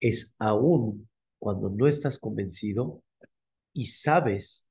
[0.00, 3.02] es aún cuando no estás convencido
[3.72, 4.66] y sabes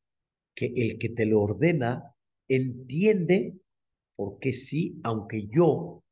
[0.55, 2.15] que el que te lo ordena
[2.47, 3.55] entiende
[4.15, 6.03] por qué sí, aunque yo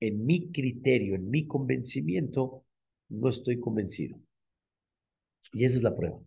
[0.00, 2.64] en mi criterio, en mi convencimiento,
[3.08, 4.18] no estoy convencido.
[5.52, 6.20] Y esa es la prueba.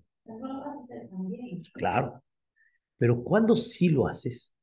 [1.74, 2.24] Claro.
[2.98, 4.54] Pero cuando sí lo haces,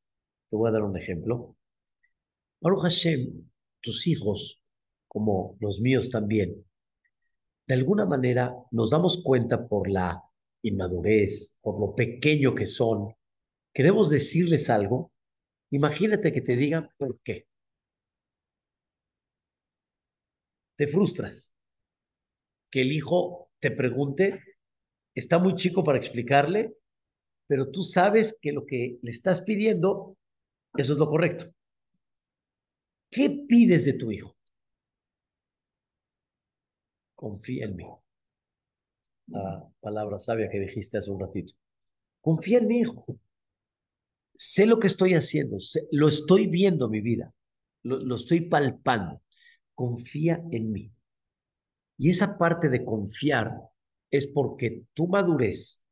[0.55, 1.57] te voy a dar un ejemplo.
[2.61, 4.63] Baruch Hashem, tus hijos,
[5.09, 6.65] como los míos también,
[7.67, 10.23] de alguna manera nos damos cuenta por la
[10.63, 13.17] inmadurez, por lo pequeño que son,
[13.73, 15.11] queremos decirles algo.
[15.71, 17.49] Imagínate que te digan por qué.
[20.77, 21.53] te frustras.
[22.71, 24.41] Que el hijo te pregunte,
[25.17, 26.77] está muy chico para explicarle,
[27.49, 30.17] pero tú sabes que lo que le estás pidiendo,
[30.77, 31.53] eso es lo correcto.
[33.11, 34.37] ¿Qué pides de tu hijo?
[37.15, 37.87] Confía en mí.
[39.29, 41.55] La palabra sabia que dijiste hace un ratito.
[42.21, 43.07] Confía en mi hijo.
[44.35, 45.59] Sé lo que estoy haciendo,
[45.93, 47.33] lo estoy viendo mi vida,
[47.85, 49.23] lo estoy palpando
[49.75, 50.93] confía en mí.
[51.99, 53.53] Y esa parte de confiar
[54.11, 55.83] es porque tu madurez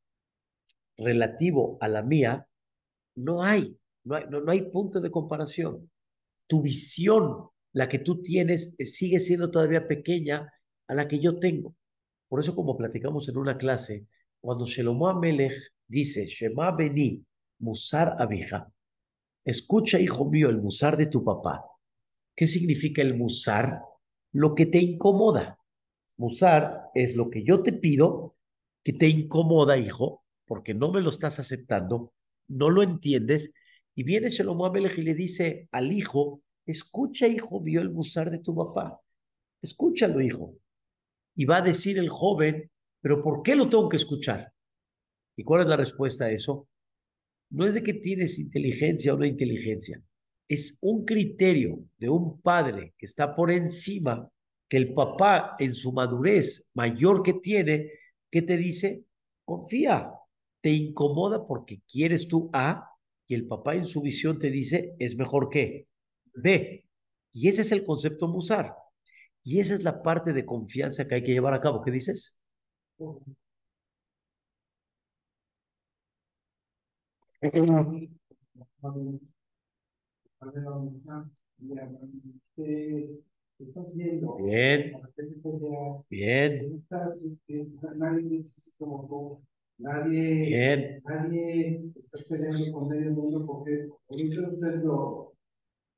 [0.97, 2.49] relativo a la mía
[3.15, 5.91] no hay, no hay, no, hay punto de comparación.
[6.47, 10.53] Tu visión, la que tú tienes, eh, sigue siendo todavía pequeña
[10.89, 11.75] a la que yo tengo.
[12.29, 14.07] Por eso, como platicamos en una clase,
[14.41, 17.25] cuando Shelomo Amelech dice, Shema Beni,
[17.59, 18.73] Musar Abija,
[19.45, 21.65] escucha, hijo mío, el musar de tu papá,
[22.35, 23.83] ¿Qué significa el musar?
[24.33, 25.59] Lo que te incomoda.
[26.17, 28.37] Musar es lo que yo te pido
[28.85, 32.13] que te incomoda, hijo, porque no me lo estás aceptando,
[32.49, 33.53] no lo entiendes,
[33.95, 38.39] y viene Shlomo Amelech y le dice al hijo, escucha, hijo, vio el musar de
[38.39, 39.01] tu papá,
[39.61, 40.57] escúchalo, hijo.
[41.35, 44.53] Y va a decir el joven, pero ¿por qué lo tengo que escuchar?
[45.37, 46.69] ¿Y cuál es la respuesta a eso?
[47.51, 50.03] No es de que tienes inteligencia o no inteligencia,
[50.49, 54.29] es un criterio de un padre que está por encima,
[54.69, 57.91] que el papá en su madurez mayor que tiene,
[58.31, 59.05] que te dice,
[59.45, 60.11] confía,
[60.61, 62.92] te incomoda porque quieres tú A,
[63.27, 65.89] y el papá en su visión te dice, es mejor que
[66.35, 66.87] B.
[67.33, 68.75] Y ese es el concepto musar.
[69.45, 71.83] Y esa es la parte de confianza que hay que llevar a cabo.
[71.83, 72.35] ¿Qué dices?
[84.37, 84.93] Bien.
[86.11, 86.83] Bien.
[89.83, 91.03] Nadie, Bien.
[91.05, 95.33] nadie está peleando con medio mundo porque ahorita usted lo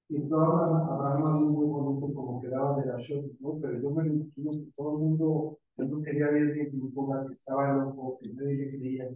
[0.08, 3.58] pintó a Abraham muy bonito como quedaba de la show, ¿no?
[3.60, 7.74] Pero yo me imagino que todo el mundo, yo no quería ver que que estaba
[7.74, 9.10] loco, que nadie le creía,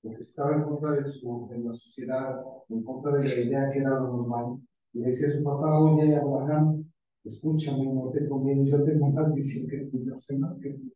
[0.00, 3.78] que estaba en contra de, su, de la sociedad, en contra de la idea que
[3.80, 4.60] era lo normal.
[4.92, 6.84] Y decía su papá, oye, Abraham,
[7.24, 10.92] escúchame, no te conviene, yo tengo más visión que tú, yo sé más que tú.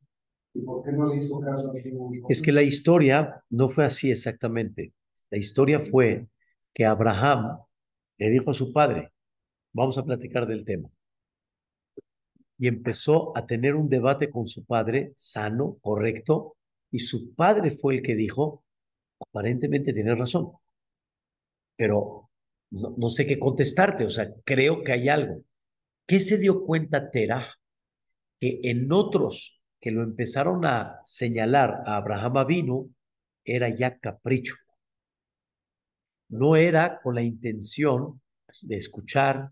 [0.59, 1.73] ¿Y por qué no le hizo caso
[2.29, 4.93] Es que la historia no fue así exactamente.
[5.31, 6.27] La historia fue
[6.75, 7.61] que Abraham
[8.17, 9.13] le dijo a su padre,
[9.73, 10.91] vamos a platicar del tema.
[12.59, 16.57] Y empezó a tener un debate con su padre sano, correcto,
[16.91, 18.65] y su padre fue el que dijo,
[19.21, 20.51] aparentemente tienes razón,
[21.77, 22.31] pero
[22.71, 25.45] no, no, sé qué contestarte, o sea, creo que hay algo.
[26.05, 27.47] ¿Qué se dio cuenta Terah?
[28.41, 32.95] Que en otros que lo empezaron a señalar a Abraham Avinu,
[33.45, 34.55] era ya capricho.
[36.29, 38.21] No era con la intención
[38.63, 39.51] de escuchar,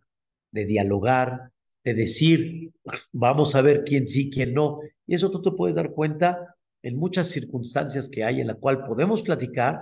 [0.50, 1.52] de dialogar,
[1.84, 2.72] de decir,
[3.12, 4.80] vamos a ver quién sí, quién no.
[5.06, 8.84] Y eso tú te puedes dar cuenta en muchas circunstancias que hay en la cual
[8.84, 9.80] podemos platicar,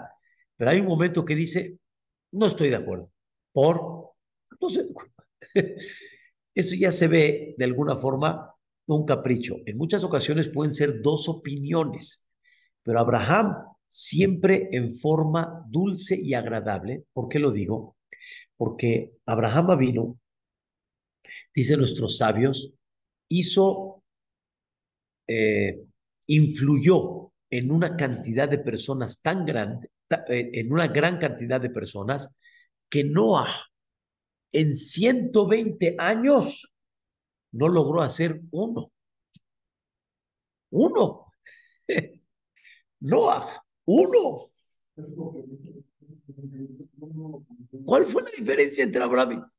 [0.56, 1.78] pero hay un momento que dice,
[2.32, 3.10] no estoy de acuerdo.
[3.52, 4.12] Por,
[4.60, 4.68] no
[6.54, 8.53] eso ya se ve de alguna forma
[8.86, 9.56] un capricho.
[9.66, 12.24] En muchas ocasiones pueden ser dos opiniones,
[12.82, 13.54] pero Abraham
[13.88, 17.04] siempre en forma dulce y agradable.
[17.12, 17.96] ¿Por qué lo digo?
[18.56, 20.18] Porque Abraham vino,
[21.54, 22.72] dice nuestros sabios,
[23.28, 24.02] hizo,
[25.26, 25.84] eh,
[26.26, 29.90] influyó en una cantidad de personas tan grande,
[30.28, 32.28] eh, en una gran cantidad de personas,
[32.88, 33.48] que Noah
[34.52, 36.62] en 120 años
[37.54, 38.90] no logró hacer uno.
[40.70, 41.32] Uno.
[43.00, 44.50] Noah, uno.
[47.84, 49.50] ¿Cuál fue la diferencia entre Abraham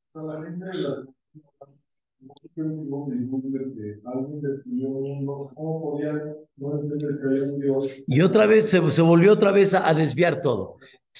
[8.08, 10.77] y otra vez se, se, volvió otra vez a, a, desviar todo.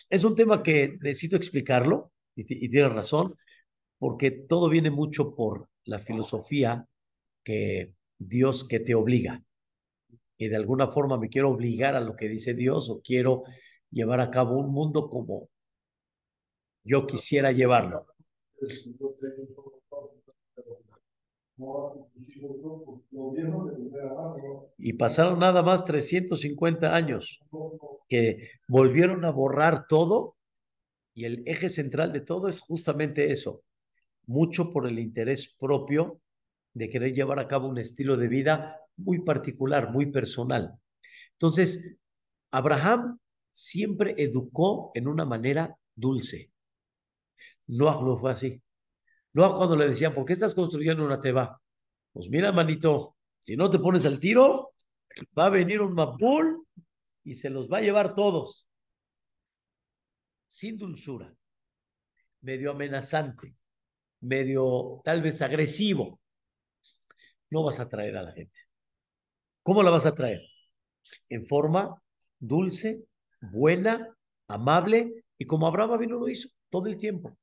[0.10, 3.36] Es un tema que necesito explicarlo, y, y tiene razón,
[4.00, 6.88] porque todo viene mucho por la filosofía
[7.44, 9.44] que Dios que te obliga.
[10.38, 13.44] Y de alguna forma me quiero obligar a lo que dice Dios o quiero
[13.90, 15.50] llevar a cabo un mundo como
[16.84, 18.06] yo quisiera llevarlo.
[24.78, 27.40] Y pasaron nada más 350 años
[28.10, 30.36] que volvieron a borrar todo
[31.14, 33.64] y el eje central de todo es justamente eso,
[34.28, 36.22] mucho por el interés propio
[36.74, 40.80] de querer llevar a cabo un estilo de vida muy particular, muy personal.
[41.34, 41.98] Entonces,
[42.52, 43.20] Abraham
[43.52, 46.52] siempre educó en una manera dulce.
[47.68, 48.62] Noah no fue así.
[49.34, 51.62] Noah cuando le decían, ¿por qué estás construyendo una teba?
[52.12, 54.74] Pues mira, manito, si no te pones al tiro,
[55.38, 56.66] va a venir un mapul
[57.24, 58.68] y se los va a llevar todos.
[60.48, 61.34] Sin dulzura,
[62.42, 63.56] medio amenazante,
[64.26, 66.20] medio tal vez agresivo
[67.50, 68.60] no vas a traer a la gente.
[69.64, 70.42] ¿Cómo la vas a traer?
[71.30, 72.02] En forma
[72.40, 73.06] dulce,
[73.40, 74.16] buena,
[74.48, 77.38] amable, y como Abraham vino lo hizo todo el tiempo.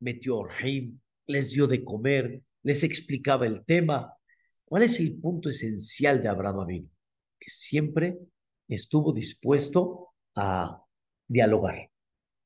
[0.00, 4.14] Metió Orheim, les dio de comer, les explicaba el tema.
[4.64, 6.88] ¿Cuál es el punto esencial de Abraham vino?
[7.38, 8.18] Que siempre
[8.68, 10.82] estuvo dispuesto a
[11.26, 11.90] dialogar,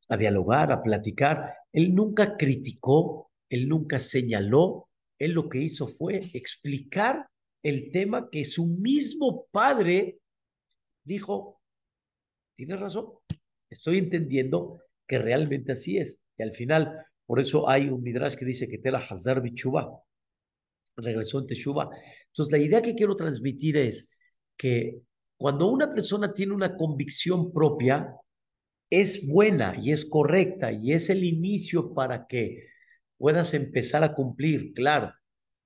[0.09, 1.55] a dialogar, a platicar.
[1.73, 7.27] Él nunca criticó, él nunca señaló, él lo que hizo fue explicar
[7.63, 10.19] el tema que su mismo padre
[11.05, 11.61] dijo,
[12.55, 13.07] tienes razón,
[13.71, 16.21] estoy entendiendo que realmente así es.
[16.37, 20.03] Y al final, por eso hay un midrash que dice que Tela Hazar Bichuba
[20.97, 21.91] regresó en Teshuba.
[22.27, 24.09] Entonces, la idea que quiero transmitir es
[24.57, 25.01] que
[25.37, 28.15] cuando una persona tiene una convicción propia,
[28.91, 32.69] es buena y es correcta y es el inicio para que
[33.19, 35.13] puedas empezar a cumplir, claro,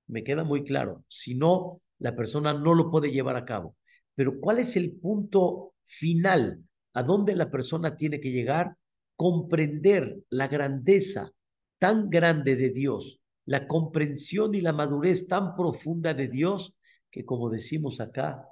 [0.07, 1.03] me queda muy claro.
[1.07, 3.75] Si no, la persona no lo puede llevar a cabo.
[4.15, 6.63] Pero ¿cuál es el punto final?
[6.93, 8.75] ¿A dónde la persona tiene que llegar?
[9.15, 11.31] Comprender la grandeza
[11.77, 16.75] tan grande de Dios, la comprensión y la madurez tan profunda de Dios,
[17.11, 18.45] que como decimos acá,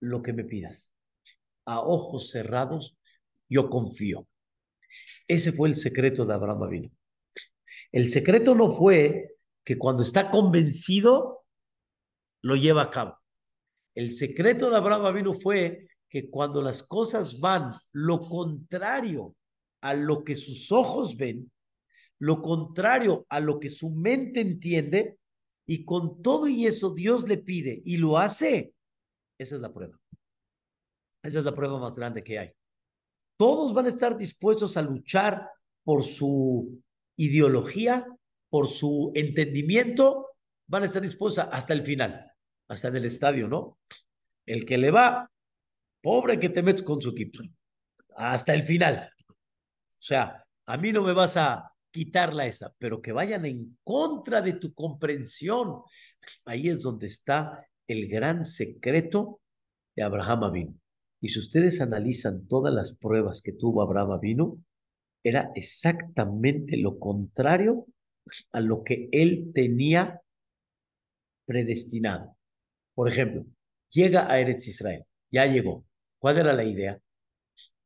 [0.00, 0.90] lo que me pidas.
[1.64, 2.96] A ojos cerrados,
[3.48, 4.26] yo confío.
[5.28, 6.90] Ese fue el secreto de Abraham Avino.
[7.92, 11.44] El secreto no fue que cuando está convencido,
[12.42, 13.18] lo lleva a cabo.
[13.94, 19.34] El secreto de Abraham vino fue que cuando las cosas van lo contrario
[19.82, 21.50] a lo que sus ojos ven,
[22.18, 25.18] lo contrario a lo que su mente entiende,
[25.66, 28.74] y con todo y eso Dios le pide y lo hace,
[29.38, 29.98] esa es la prueba.
[31.22, 32.50] Esa es la prueba más grande que hay.
[33.36, 35.48] Todos van a estar dispuestos a luchar
[35.84, 36.82] por su
[37.20, 38.06] ideología,
[38.48, 40.26] por su entendimiento,
[40.66, 42.32] van a estar dispuestos hasta el final,
[42.68, 43.78] hasta en el estadio, ¿no?
[44.46, 45.30] El que le va,
[46.02, 47.40] pobre que te metes con su equipo.
[48.16, 49.10] Hasta el final.
[49.28, 54.40] O sea, a mí no me vas a quitarla esa, pero que vayan en contra
[54.40, 55.82] de tu comprensión.
[56.46, 59.40] Ahí es donde está el gran secreto
[59.94, 60.80] de Abraham Avinu.
[61.20, 64.64] Y si ustedes analizan todas las pruebas que tuvo Abraham Avinu,
[65.22, 67.86] era exactamente lo contrario
[68.52, 70.20] a lo que él tenía
[71.46, 72.36] predestinado.
[72.94, 73.44] Por ejemplo,
[73.90, 75.84] llega a Eretz Israel, ya llegó.
[76.18, 77.00] ¿Cuál era la idea?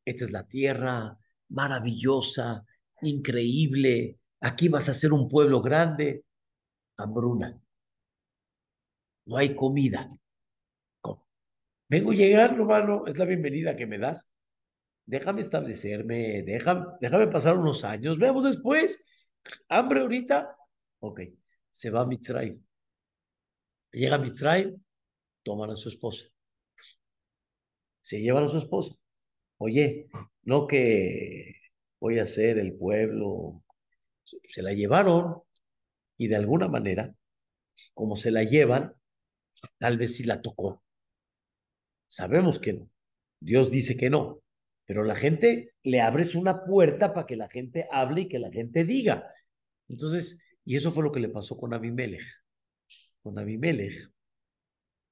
[0.05, 1.19] Esta es la tierra
[1.49, 2.65] maravillosa,
[3.03, 6.25] increíble, aquí vas a ser un pueblo grande.
[6.97, 7.61] Hambruna.
[9.27, 10.11] No hay comida.
[11.89, 14.29] Vengo llegando, hermano, es la bienvenida que me das.
[15.07, 19.03] Déjame establecerme, déjame, déjame pasar unos años, veamos después.
[19.69, 20.57] ¿Hambre ahorita?
[21.01, 21.21] Ok,
[21.71, 22.65] se va a Mitzrayim.
[23.93, 24.65] Llega a
[25.43, 26.25] toman a su esposa.
[28.03, 28.95] Se llevan a su esposa.
[29.59, 30.09] Oye,
[30.43, 31.55] no que
[32.01, 33.63] voy a ser el pueblo.
[34.25, 35.43] Se la llevaron
[36.17, 37.15] y de alguna manera,
[37.93, 38.95] como se la llevan,
[39.79, 40.83] tal vez sí la tocó.
[42.09, 42.91] Sabemos que no.
[43.41, 44.44] Dios dice que no.
[44.87, 48.51] Pero la gente le abres una puerta para que la gente hable y que la
[48.51, 49.31] gente diga.
[49.89, 52.25] Entonces, y eso fue lo que le pasó con Abimelech.
[53.23, 54.11] Con Abimelech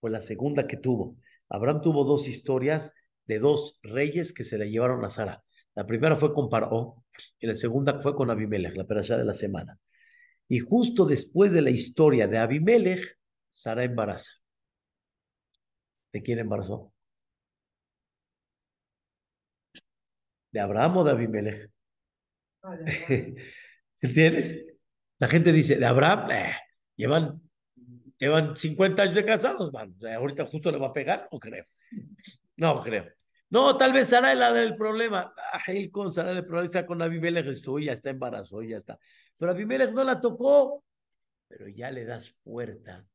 [0.01, 1.17] fue la segunda que tuvo.
[1.49, 2.93] Abraham tuvo dos historias
[3.27, 5.45] de dos reyes que se le llevaron a Sara.
[5.75, 7.05] La primera fue con Paró
[7.39, 9.79] y la segunda fue con Abimelech, la perashá de la semana.
[10.49, 13.19] Y justo después de la historia de Abimelech,
[13.51, 14.33] Sara embaraza.
[16.13, 16.92] ¿De quién embarazó?
[20.53, 21.71] ¿De Abraham o de Abimelech?
[24.01, 24.67] ¿Entiendes?
[25.19, 26.53] La gente dice, de Abraham, eh,
[26.97, 27.41] llevan,
[28.19, 29.95] llevan 50 años de casados, man.
[30.15, 31.65] ahorita justo le va a pegar, no creo.
[32.57, 33.07] No creo.
[33.51, 35.33] No, tal vez Sara es la del problema.
[35.37, 38.99] Ah, él con Sara el problema está con Abimelech, esto ya está embarazado, ya está.
[39.37, 40.85] Pero Abimelech no la tocó,
[41.49, 43.07] pero ya le das puerta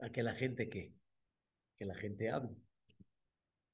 [0.00, 0.92] a que la gente que,
[1.78, 2.56] que la gente hable.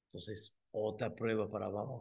[0.07, 1.99] Entonces, otra prueba para Abraham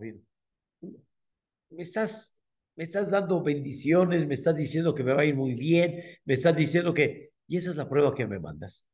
[1.70, 2.32] me estás,
[2.76, 6.34] me estás dando bendiciones, me estás diciendo que me va a ir muy bien, me
[6.34, 7.30] estás diciendo que...
[7.46, 8.86] Y esa es la prueba que me mandas.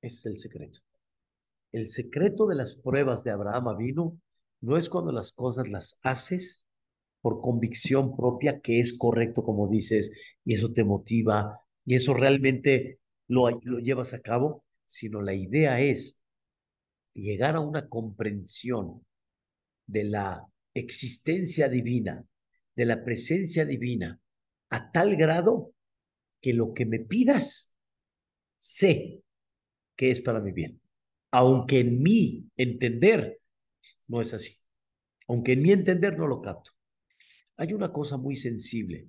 [0.00, 0.80] Ese es el secreto.
[1.72, 4.18] El secreto de las pruebas de Abraham vino
[4.60, 6.62] no es cuando las cosas las haces
[7.20, 10.12] por convicción propia que es correcto como dices
[10.44, 15.80] y eso te motiva y eso realmente lo, lo llevas a cabo, sino la idea
[15.80, 16.16] es
[17.14, 19.04] llegar a una comprensión
[19.86, 20.46] de la
[20.78, 22.24] existencia divina,
[22.74, 24.20] de la presencia divina,
[24.70, 25.72] a tal grado
[26.40, 27.72] que lo que me pidas,
[28.56, 29.22] sé
[29.96, 30.80] que es para mi bien.
[31.30, 33.40] Aunque en mi entender
[34.06, 34.54] no es así.
[35.28, 36.72] Aunque en mi entender no lo capto.
[37.56, 39.08] Hay una cosa muy sensible.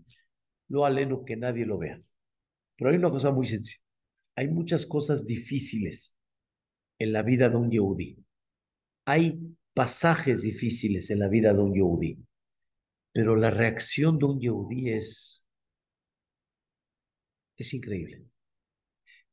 [0.69, 2.01] Lo aleno que nadie lo vea.
[2.77, 3.83] Pero hay una cosa muy sensible.
[4.35, 6.15] Hay muchas cosas difíciles
[6.99, 8.17] en la vida de un Yehudi.
[9.05, 9.39] Hay
[9.77, 12.17] pasajes difíciles en la vida de un Yehudi,
[13.11, 15.45] pero la reacción de un Yehudi es,
[17.55, 18.25] es increíble.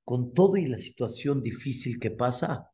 [0.04, 2.70] Con todo y la situación difícil que pasa,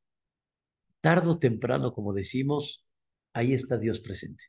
[1.01, 2.85] tarde o temprano, como decimos,
[3.35, 4.47] ahí está Dios presente.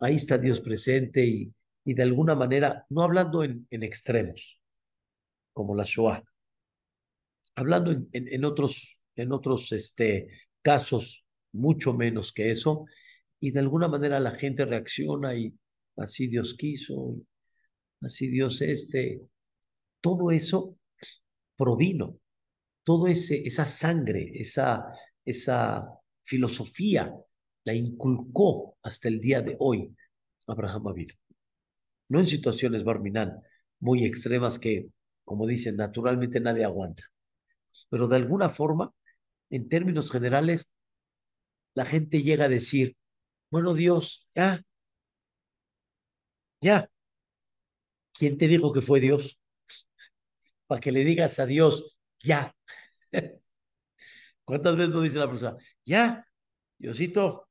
[0.00, 4.60] Ahí está Dios presente y, y de alguna manera, no hablando en, en extremos,
[5.52, 6.20] como la Shoah,
[7.54, 12.86] hablando en, en, en otros, en otros este, casos mucho menos que eso,
[13.40, 15.54] y de alguna manera la gente reacciona y
[15.96, 17.16] así Dios quiso,
[18.00, 19.20] así Dios este,
[20.00, 20.76] todo eso
[21.56, 22.18] provino,
[22.84, 24.84] todo ese, esa sangre, esa,
[25.24, 25.86] esa
[26.22, 27.14] filosofía
[27.64, 29.94] la inculcó hasta el día de hoy
[30.46, 31.08] Abraham Avir.
[32.08, 33.42] No en situaciones barminal
[33.80, 34.88] muy extremas que,
[35.24, 37.04] como dicen, naturalmente nadie aguanta,
[37.90, 38.92] pero de alguna forma,
[39.50, 40.66] en términos generales,
[41.74, 42.96] la gente llega a decir,
[43.50, 44.62] bueno Dios, ya,
[46.60, 46.90] ya,
[48.12, 49.38] ¿quién te dijo que fue Dios?
[50.66, 52.54] Para que le digas a Dios, ya.
[54.44, 55.56] ¿Cuántas veces lo dice la persona?
[55.84, 56.26] Ya,
[56.78, 57.48] Diosito,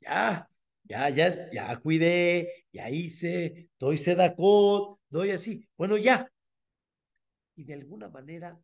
[0.00, 0.48] ya,
[0.84, 5.68] ya, ya, ya cuidé, ya hice, doy sedacot, doy así.
[5.76, 6.30] Bueno, ya.
[7.56, 8.58] Y de alguna manera,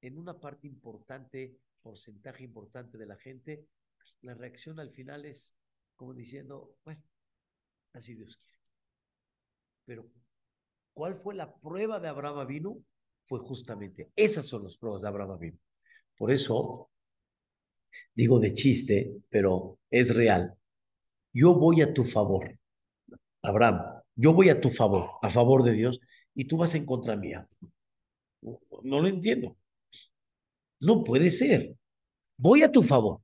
[0.00, 3.66] en una parte importante porcentaje importante de la gente,
[4.22, 5.54] la reacción al final es
[5.96, 7.02] como diciendo, bueno,
[7.92, 8.58] así Dios quiere.
[9.84, 10.10] Pero,
[10.92, 12.76] ¿cuál fue la prueba de Abraham vino?
[13.26, 15.58] Fue justamente, esas son las pruebas de Abraham vino.
[16.16, 16.90] Por eso
[18.14, 20.54] digo de chiste, pero es real.
[21.32, 22.58] Yo voy a tu favor,
[23.42, 26.00] Abraham, yo voy a tu favor, a favor de Dios,
[26.34, 27.48] y tú vas en contra mía.
[28.82, 29.56] No lo entiendo.
[30.82, 31.76] No puede ser.
[32.36, 33.22] Voy a tu favor.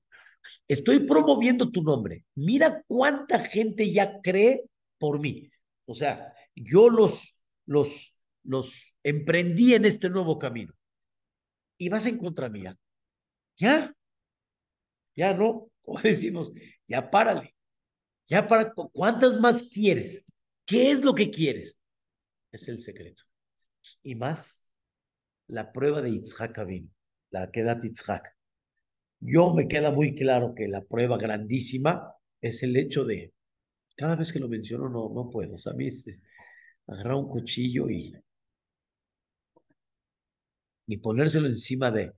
[0.69, 2.25] Estoy promoviendo tu nombre.
[2.37, 4.65] Mira cuánta gente ya cree
[4.97, 5.51] por mí.
[5.85, 7.35] O sea, yo los,
[7.67, 10.73] los, los emprendí en este nuevo camino.
[11.79, 12.77] Y vas en contra mía.
[13.57, 13.93] Ya.
[15.17, 15.69] Ya no.
[15.83, 16.53] Como decimos,
[16.87, 17.57] ya párale.
[18.29, 18.73] Ya para.
[18.73, 20.23] ¿Cuántas más quieres?
[20.65, 21.77] ¿Qué es lo que quieres?
[22.53, 23.25] Es el secreto.
[24.03, 24.55] Y más,
[25.47, 26.91] la prueba de Yitzhak vino,
[27.31, 28.37] la que da Yitzhak.
[29.21, 33.35] Yo me queda muy claro que la prueba grandísima es el hecho de,
[33.97, 36.23] cada vez que lo menciono no, no puedo, o sea, a mí es,
[36.87, 38.15] agarrar un cuchillo y,
[40.87, 42.15] y ponérselo encima de,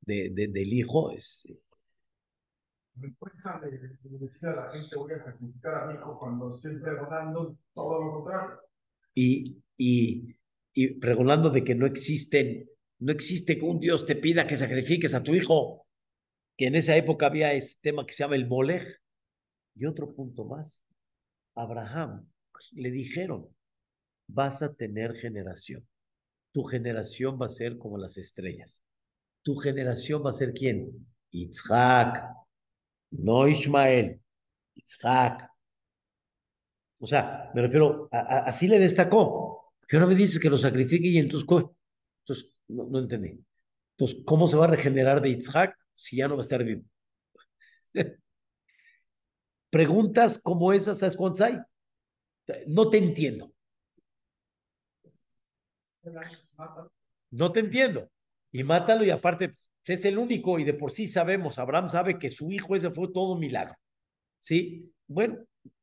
[0.00, 1.44] de, del hijo es...
[2.94, 7.56] Me de, decir a la gente voy a sacrificar a mi hijo cuando estoy perdonando
[7.72, 8.60] todo lo contrario.
[9.14, 10.36] Y, y,
[10.72, 12.68] y pregonando de que no existen,
[13.00, 15.86] no existe que un Dios te pida que sacrifiques a tu hijo,
[16.56, 19.00] que en esa época había este tema que se llama el molej.
[19.76, 20.82] Y otro punto más,
[21.54, 22.28] Abraham
[22.72, 23.48] le dijeron,
[24.26, 25.86] vas a tener generación.
[26.52, 28.82] Tu generación va a ser como las estrellas.
[29.42, 31.06] Tu generación va a ser quién?
[31.30, 32.24] Isaac,
[33.10, 34.20] no Ismael,
[34.74, 35.48] Isaac.
[36.98, 39.72] O sea, me refiero, así le destacó.
[39.86, 43.38] Que ahora me dices que lo sacrifique y entonces, entonces no, entendí.
[43.96, 46.82] Entonces, ¿cómo se va a regenerar de Isaac si ya no va a estar vivo?
[49.70, 51.58] Preguntas como esas, ¿sabes cuántas hay?
[52.66, 53.52] No te entiendo.
[57.30, 58.08] No te entiendo.
[58.52, 59.52] Y mátalo y aparte
[59.84, 63.08] es el único y de por sí sabemos, Abraham sabe que su hijo ese fue
[63.12, 63.74] todo milagro.
[64.40, 64.92] ¿Sí?
[65.06, 65.38] Bueno,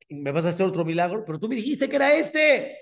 [0.08, 2.78] me vas a hacer otro milagro, pero tú me dijiste que era este.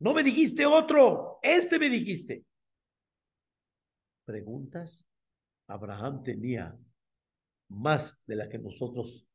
[0.00, 2.44] No me dijiste otro, este me dijiste.
[4.28, 5.06] Preguntas.
[5.68, 6.78] Abraham tenía
[7.68, 9.26] más de la que nosotros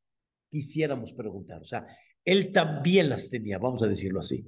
[0.49, 1.63] quisiéramos preguntar.
[1.63, 1.87] O sea,
[2.23, 4.45] él también las tenía, vamos a decirlo así.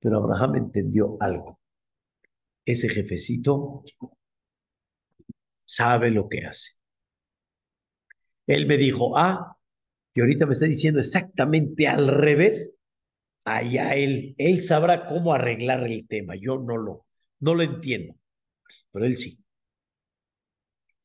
[0.00, 1.60] Pero Abraham entendió algo.
[2.64, 3.84] Ese jefecito
[5.64, 6.72] sabe lo que hace.
[8.48, 9.58] Él me dijo, ah,
[10.12, 12.74] y ahorita me está diciendo exactamente al revés.
[13.44, 16.34] Allá él, él sabrá cómo arreglar el tema.
[16.34, 17.06] Yo no lo,
[17.38, 18.16] no lo entiendo,
[18.90, 19.38] pero él sí.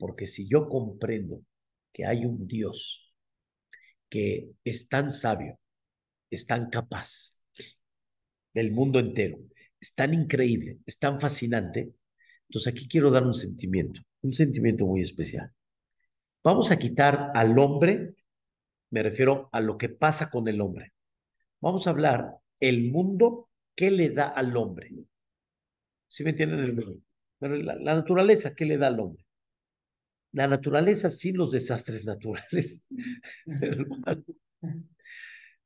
[0.03, 1.45] Porque si yo comprendo
[1.93, 3.09] que hay un Dios
[4.09, 5.57] que es tan sabio,
[6.29, 7.29] es tan capaz
[8.53, 9.37] del mundo entero,
[9.79, 11.93] es tan increíble, es tan fascinante,
[12.49, 15.53] entonces aquí quiero dar un sentimiento, un sentimiento muy especial.
[16.43, 18.13] Vamos a quitar al hombre,
[18.89, 20.91] me refiero a lo que pasa con el hombre.
[21.61, 24.91] Vamos a hablar el mundo, ¿qué le da al hombre?
[26.07, 26.99] ¿Sí me entienden el mundo?
[27.39, 29.23] Pero la, la naturaleza, ¿qué le da al hombre?
[30.33, 32.83] La naturaleza sin los desastres naturales.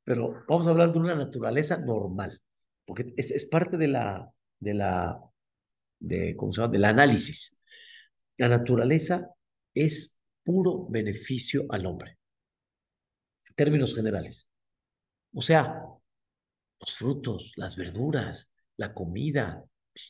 [0.04, 2.40] Pero vamos a hablar de una naturaleza normal,
[2.86, 5.20] porque es, es parte de la, de la
[5.98, 6.72] de, ¿cómo se llama?
[6.72, 7.60] del análisis.
[8.36, 9.28] La naturaleza
[9.74, 12.18] es puro beneficio al hombre.
[13.48, 14.48] En términos generales.
[15.34, 15.82] O sea,
[16.80, 19.64] los frutos, las verduras, la comida,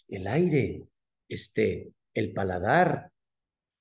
[0.08, 0.86] el aire,
[1.28, 3.10] este, el paladar.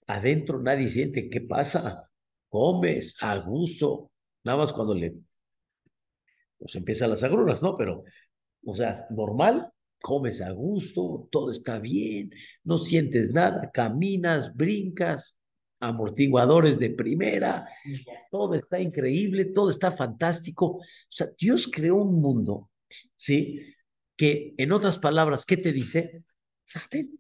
[0.08, 2.10] Adentro nadie siente qué pasa.
[2.50, 4.12] Comes a gusto.
[4.44, 5.16] Nada más cuando le
[6.58, 7.76] pues empiezan las agruras, ¿no?
[7.76, 8.04] Pero,
[8.66, 12.32] o sea, normal, comes a gusto, todo está bien,
[12.64, 15.38] no sientes nada, caminas, brincas,
[15.80, 17.68] amortiguadores de primera,
[18.32, 20.78] todo está increíble, todo está fantástico.
[20.78, 22.72] O sea, Dios creó un mundo,
[23.16, 23.76] ¿sí?
[24.16, 26.24] Que en otras palabras, ¿qué te dice?
[26.66, 27.12] Sartén.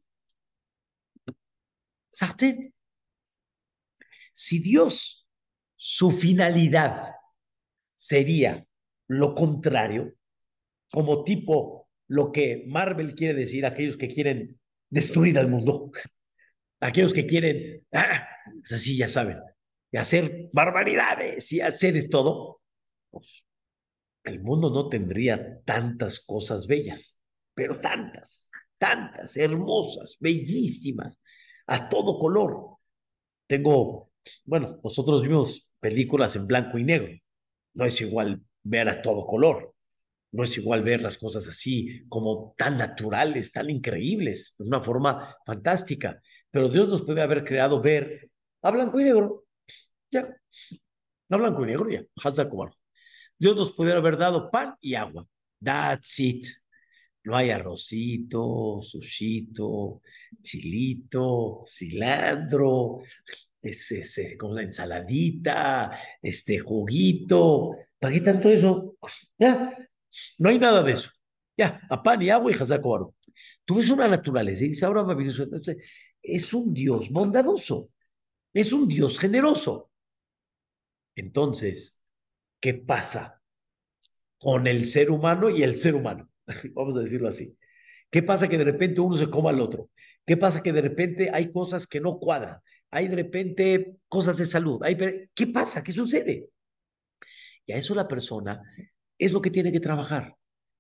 [2.11, 2.73] Sartén.
[4.37, 5.27] Si Dios,
[5.75, 7.15] su finalidad
[7.95, 8.63] sería
[9.07, 10.13] lo contrario,
[10.91, 14.59] como tipo lo que Marvel quiere decir aquellos que quieren
[14.91, 15.91] destruir al mundo,
[16.79, 18.27] aquellos que quieren, ah,
[18.71, 19.39] así ya saben,
[19.93, 22.61] hacer barbaridades y hacer todo,
[23.09, 23.43] pues
[24.23, 27.19] el mundo no tendría tantas cosas bellas,
[27.55, 31.19] pero tantas, tantas, hermosas, bellísimas,
[31.65, 32.77] a todo color.
[33.47, 34.06] Tengo,
[34.45, 37.13] bueno, nosotros vimos películas en blanco y negro,
[37.73, 39.73] no es igual ver a todo color
[40.31, 45.35] No es igual ver las cosas así, como tan naturales, tan increíbles, de una forma
[45.45, 46.21] fantástica.
[46.51, 48.29] Pero Dios nos puede haber creado ver
[48.61, 49.45] a blanco y negro.
[50.11, 50.27] Ya.
[51.29, 52.03] A blanco y negro, ya.
[53.39, 55.25] Dios nos puede haber dado pan y agua.
[55.63, 56.45] That's it.
[57.23, 60.01] No hay arrocito, sushito,
[60.41, 62.99] chilito, cilantro,
[63.69, 65.91] ese, como la ensaladita,
[66.21, 67.71] este juguito.
[67.99, 68.97] ¿Para qué tanto eso?
[69.37, 69.75] Ya,
[70.37, 71.09] no hay nada de eso.
[71.57, 73.15] Ya, a pan y agua y jazaco
[73.65, 75.03] Tú ves una naturaleza y dice ahora
[76.21, 77.89] es un Dios bondadoso,
[78.53, 79.91] es un Dios generoso.
[81.15, 81.99] Entonces,
[82.59, 83.41] ¿qué pasa
[84.37, 86.29] con el ser humano y el ser humano?
[86.73, 87.57] Vamos a decirlo así.
[88.09, 89.89] ¿Qué pasa que de repente uno se coma al otro?
[90.25, 92.59] ¿Qué pasa que de repente hay cosas que no cuadran?
[92.91, 94.81] Hay de repente cosas de salud.
[94.83, 94.97] Hay...
[95.33, 95.83] ¿Qué pasa?
[95.83, 96.49] ¿Qué sucede?
[97.65, 98.61] Y a eso la persona
[99.17, 100.35] es lo que tiene que trabajar.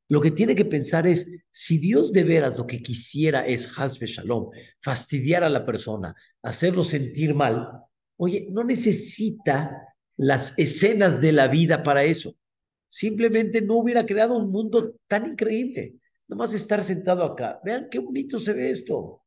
[0.09, 4.05] Lo que tiene que pensar es, si Dios de veras lo que quisiera es Hasbe
[4.05, 4.51] Shalom,
[4.81, 7.69] fastidiar a la persona, hacerlo sentir mal,
[8.15, 9.69] oye, no necesita
[10.15, 12.35] las escenas de la vida para eso
[12.87, 15.95] simplemente no hubiera creado un mundo tan increíble.
[16.27, 17.59] Nomás estar sentado acá.
[17.63, 19.21] Vean qué bonito se ve esto.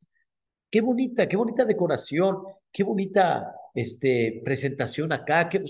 [0.71, 5.65] Qué bonita, qué bonita decoración, qué bonita este, presentación acá, qué,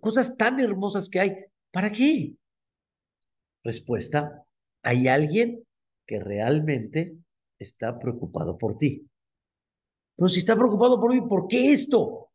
[0.00, 1.36] cosas tan hermosas que hay.
[1.70, 2.34] ¿Para qué?
[3.64, 4.44] Respuesta,
[4.82, 5.64] hay alguien
[6.06, 7.16] que realmente
[7.58, 9.08] está preocupado por ti.
[10.16, 12.30] Pero si está preocupado por mí, ¿por qué esto?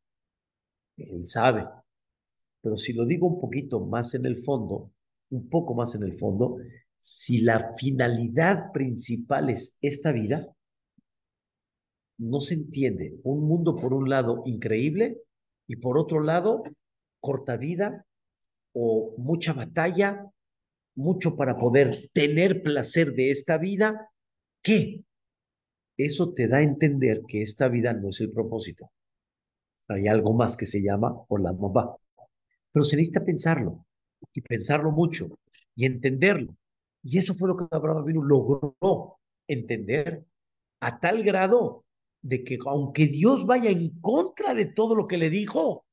[0.98, 1.68] Él sabe.
[2.62, 4.92] Pero si lo digo un poquito más en el fondo,
[5.30, 6.58] un poco más en el fondo,
[6.98, 10.48] si la finalidad principal es esta vida,
[12.18, 13.20] no se entiende.
[13.24, 15.18] Un mundo por un lado increíble
[15.68, 16.64] y por otro lado
[17.20, 18.06] corta vida
[18.74, 20.32] o mucha batalla,
[20.96, 24.10] mucho para poder tener placer de esta vida.
[24.62, 25.04] ¿Qué?
[25.98, 28.92] Eso te da a entender que esta vida no es el propósito.
[29.88, 31.58] Hay algo más que se llama Olam
[32.72, 33.86] pero se necesita pensarlo
[34.34, 35.30] y pensarlo mucho
[35.76, 36.56] y entenderlo.
[37.02, 38.76] Y eso fue lo que Abraham vino logró
[39.48, 40.26] entender
[40.82, 41.86] a tal grado
[42.28, 45.86] de que aunque Dios vaya en contra de todo lo que le dijo,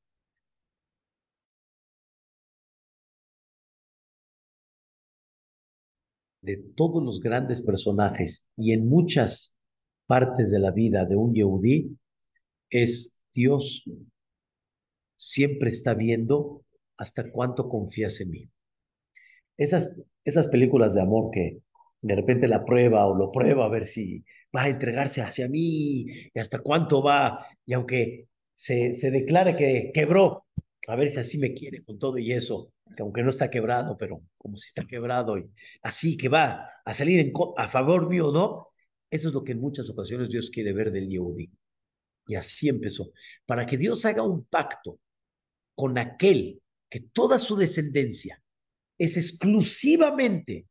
[6.41, 9.55] de todos los grandes personajes y en muchas
[10.07, 11.97] partes de la vida de un Yehudí,
[12.69, 13.85] es Dios
[15.15, 16.65] siempre está viendo
[16.97, 18.49] hasta cuánto confías en mí.
[19.55, 21.61] Esas, esas películas de amor que
[22.05, 24.23] de repente la prueba o lo prueba a ver si
[24.55, 29.91] va a entregarse hacia mí y hasta cuánto va, y aunque se, se declare que
[29.93, 30.45] quebró,
[30.87, 33.97] a ver si así me quiere con todo y eso, que aunque no está quebrado,
[33.97, 35.49] pero como si está quebrado y
[35.81, 38.67] así que va a salir en, a favor mío, ¿no?
[39.09, 41.49] Eso es lo que en muchas ocasiones Dios quiere ver del Yehudi.
[42.27, 43.11] Y así empezó.
[43.45, 44.99] Para que Dios haga un pacto
[45.75, 48.41] con aquel que toda su descendencia
[48.97, 50.67] es exclusivamente,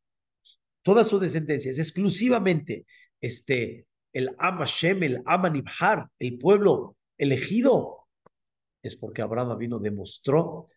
[0.84, 2.86] toda su descendencia es exclusivamente
[3.20, 8.06] este, el Amashem, el Amanibhar, el pueblo elegido,
[8.82, 10.68] es porque Abraham vino, demostró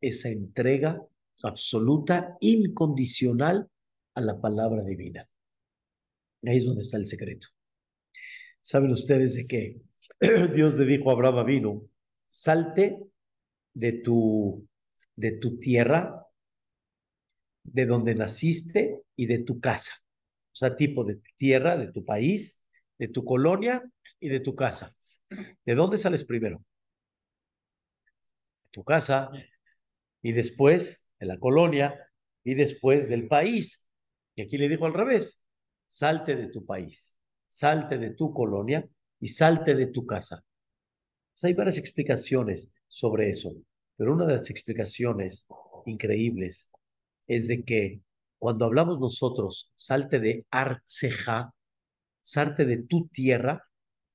[0.00, 1.02] esa entrega
[1.42, 3.68] absoluta, incondicional
[4.14, 5.28] a la palabra divina.
[6.44, 7.48] Ahí es donde está el secreto.
[8.62, 9.82] ¿Saben ustedes de qué?
[10.54, 11.82] Dios le dijo a Abraham vino,
[12.28, 12.98] salte
[13.74, 14.66] de tu
[15.16, 16.25] de tu tierra,
[17.72, 19.92] de donde naciste y de tu casa.
[20.52, 22.60] O sea, tipo de tu tierra, de tu país,
[22.98, 23.82] de tu colonia
[24.20, 24.94] y de tu casa.
[25.64, 26.58] ¿De dónde sales primero?
[28.64, 29.30] De tu casa
[30.22, 31.94] y después de la colonia
[32.44, 33.84] y después del país.
[34.34, 35.40] Y aquí le dijo al revés,
[35.86, 37.16] salte de tu país,
[37.48, 38.88] salte de tu colonia
[39.20, 40.44] y salte de tu casa.
[41.42, 43.52] hay varias explicaciones sobre eso.
[43.96, 45.46] Pero una de las explicaciones
[45.86, 46.68] increíbles
[47.26, 48.00] es de que
[48.38, 51.54] cuando hablamos nosotros, salte de Artseja,
[52.22, 53.68] salte de tu tierra,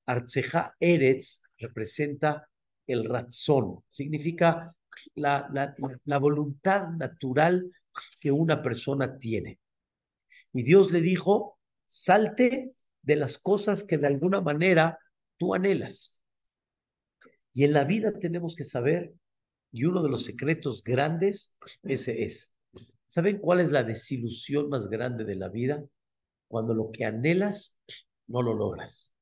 [0.06, 2.48] Artseja Eretz representa
[2.86, 4.74] el razón, significa
[5.14, 7.70] la, la, la voluntad natural
[8.20, 9.58] que una persona tiene.
[10.52, 14.98] Y Dios le dijo, salte de las cosas que de alguna manera
[15.36, 16.14] tú anhelas.
[17.52, 19.12] Y en la vida tenemos que saber
[19.72, 22.51] y uno de los secretos grandes, ese es.
[23.12, 25.84] ¿Saben cuál es la desilusión más grande de la vida?
[26.48, 27.76] Cuando lo que anhelas
[28.26, 29.12] no lo logras.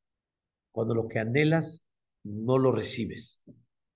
[0.70, 1.82] Cuando lo que anhelas
[2.22, 3.42] no lo recibes.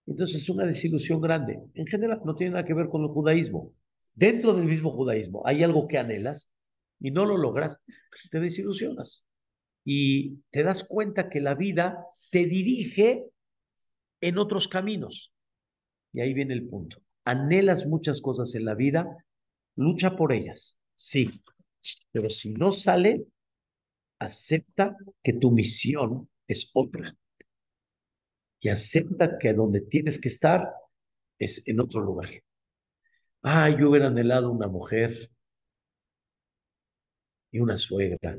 [0.05, 1.61] Entonces es una desilusión grande.
[1.75, 3.73] En general no tiene nada que ver con el judaísmo.
[4.15, 6.49] dentro del mismo judaísmo hay algo que anhelas
[6.99, 7.79] y no lo logras,
[8.33, 9.25] te desilusionas.
[9.85, 13.27] Y te das cuenta que la vida te dirige
[14.21, 15.33] en otros caminos.
[16.13, 17.01] Y ahí viene el punto.
[17.25, 19.24] Anhelas muchas cosas en la vida,
[19.77, 21.31] lucha por ellas, sí,
[22.13, 23.27] pero si no sale,
[24.19, 27.17] acepta que tu misión es otra.
[28.61, 30.73] Y acepta que donde tienes que estar
[31.39, 32.31] es en otro lugar.
[33.43, 35.31] Ah, yo hubiera anhelado una mujer
[37.51, 38.39] y una suegra.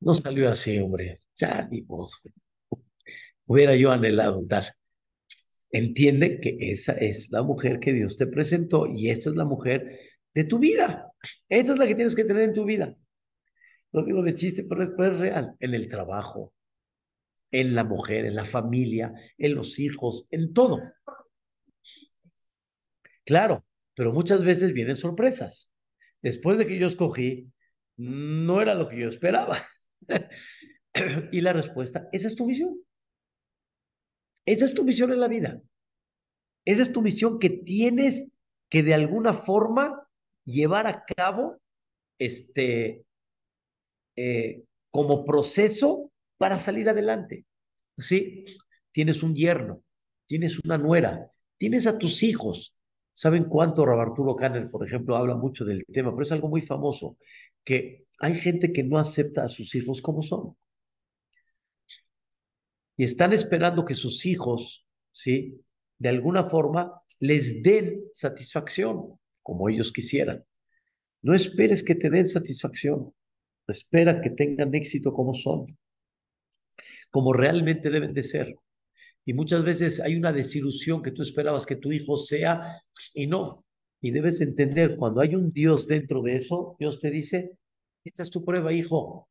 [0.00, 1.20] No salió así, hombre.
[1.36, 1.82] Ya, ni
[3.46, 4.66] Hubiera yo anhelado tal.
[5.72, 10.00] Entiende que esa es la mujer que Dios te presentó y esta es la mujer
[10.34, 11.12] de tu vida.
[11.48, 12.96] Esta es la que tienes que tener en tu vida.
[13.92, 15.54] Lo digo de chiste, pero es, pero es real.
[15.60, 16.52] En el trabajo,
[17.50, 20.80] en la mujer, en la familia, en los hijos, en todo.
[23.24, 23.64] Claro,
[23.94, 25.72] pero muchas veces vienen sorpresas.
[26.22, 27.52] Después de que yo escogí,
[27.96, 29.58] no era lo que yo esperaba.
[31.32, 32.76] y la respuesta, esa es tu misión.
[34.46, 35.60] Esa es tu misión en la vida.
[36.64, 38.26] Esa es tu misión que tienes
[38.68, 40.06] que de alguna forma
[40.44, 41.58] llevar a cabo
[42.18, 43.04] este,
[44.16, 47.46] eh, como proceso para salir adelante.
[47.98, 48.44] ¿Sí?
[48.92, 49.82] Tienes un yerno,
[50.26, 51.26] tienes una nuera,
[51.58, 52.74] tienes a tus hijos.
[53.12, 56.10] ¿Saben cuánto Arturo Canner, por ejemplo, habla mucho del tema?
[56.12, 57.18] Pero es algo muy famoso,
[57.64, 60.56] que hay gente que no acepta a sus hijos como son.
[63.00, 65.58] Y están esperando que sus hijos, ¿sí?
[65.96, 70.44] De alguna forma les den satisfacción, como ellos quisieran.
[71.22, 73.14] No esperes que te den satisfacción.
[73.66, 75.78] Espera que tengan éxito como son,
[77.10, 78.54] como realmente deben de ser.
[79.24, 82.82] Y muchas veces hay una desilusión que tú esperabas que tu hijo sea
[83.14, 83.64] y no.
[84.02, 87.52] Y debes entender, cuando hay un Dios dentro de eso, Dios te dice,
[88.04, 89.30] esta es tu prueba, hijo.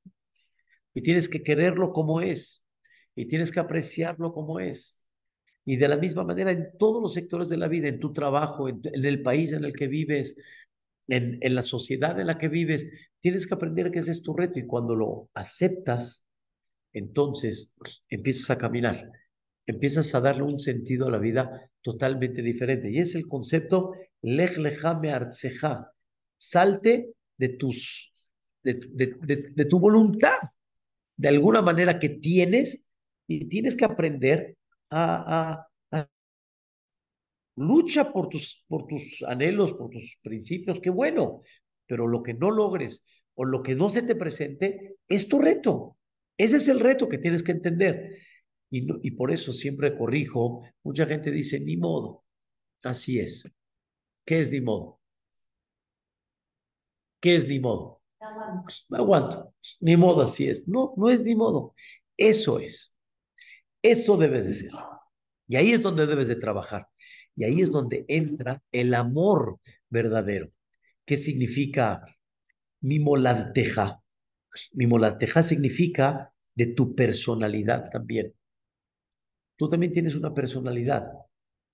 [0.95, 2.63] Y tienes que quererlo como es.
[3.15, 4.95] Y tienes que apreciarlo como es.
[5.65, 8.69] Y de la misma manera en todos los sectores de la vida, en tu trabajo,
[8.69, 10.35] en, el país en el que vives,
[11.07, 12.89] en, en, la sociedad en la que vives,
[13.19, 14.59] tienes que aprender que ese es tu reto.
[14.59, 16.23] Y cuando lo aceptas,
[16.93, 17.71] entonces
[18.09, 19.11] empiezas a caminar
[19.69, 22.89] empiezas a darle un sentido a la vida totalmente diferente.
[22.89, 23.93] Y es el concepto
[24.23, 24.57] lech
[24.99, 25.91] me artseja.
[26.37, 28.11] Salte de tus
[28.63, 30.39] de, de, tu voluntad,
[31.15, 32.88] de alguna manera que tienes,
[33.29, 34.57] y tienes que aprender
[34.89, 36.09] a, a,
[37.55, 41.43] lucha por tus, por tus anhelos, por tus principios, qué bueno,
[41.85, 43.03] pero lo que no logres
[43.35, 45.97] o lo que no se te presente es tu reto.
[46.37, 48.17] Ese es el reto que tienes que entender.
[48.71, 52.23] Y, por eso siempre corrijo, mucha gente dice, ni modo,
[52.83, 53.51] así es.
[54.25, 54.99] ¿Qué es ni modo?
[57.19, 58.01] ¿Qué es ni modo?
[58.89, 59.53] Me aguanto.
[59.81, 60.67] Ni modo, así es.
[60.67, 61.75] No, no es ni modo.
[62.17, 62.95] Eso es.
[63.81, 64.71] Eso debe de ser.
[65.47, 66.87] Y ahí es donde debes de trabajar.
[67.35, 69.59] Y ahí es donde entra el amor
[69.89, 70.51] verdadero.
[71.05, 72.03] ¿Qué significa
[72.81, 74.01] mimolanteja?
[74.73, 78.33] Mimolanteja significa de tu personalidad también.
[79.55, 81.07] Tú también tienes una personalidad,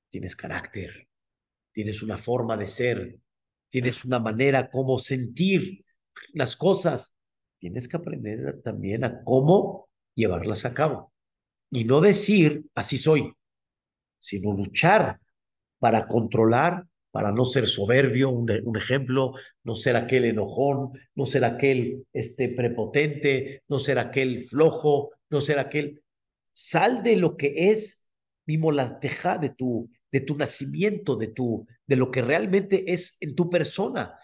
[0.10, 1.08] tienes carácter,
[1.72, 3.20] tienes una forma de ser,
[3.70, 5.84] tienes una manera como sentir
[6.34, 7.14] las cosas.
[7.60, 11.15] Tienes que aprender también a cómo llevarlas a cabo.
[11.72, 13.34] Y no decir, así soy,
[14.20, 15.20] sino luchar
[15.80, 21.46] para controlar, para no ser soberbio, un, un, ejemplo, no ser aquel enojón, no ser
[21.46, 26.02] aquel este, prepotente, no ser aquel flojo, no ser aquel
[26.56, 28.08] Sal de lo que es
[28.46, 33.36] mi molateja de tu, de tu nacimiento, de, tu, de lo que realmente es en
[33.36, 34.18] tu persona.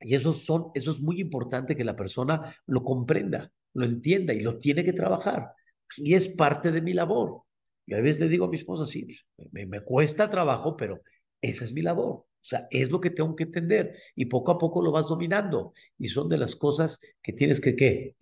[0.00, 4.40] Y eso, son, eso es muy importante que la persona lo comprenda, lo entienda y
[4.40, 5.52] lo tiene que trabajar.
[5.96, 7.42] Y es parte de mi labor.
[7.86, 11.00] Y a veces le digo a mi esposa, sí, pues, me, me cuesta trabajo, pero
[11.40, 12.10] esa es mi labor.
[12.14, 13.96] O sea, es lo que tengo que entender.
[14.14, 15.72] Y poco a poco lo vas dominando.
[15.98, 18.16] Y son de las cosas que tienes que, ¿qué?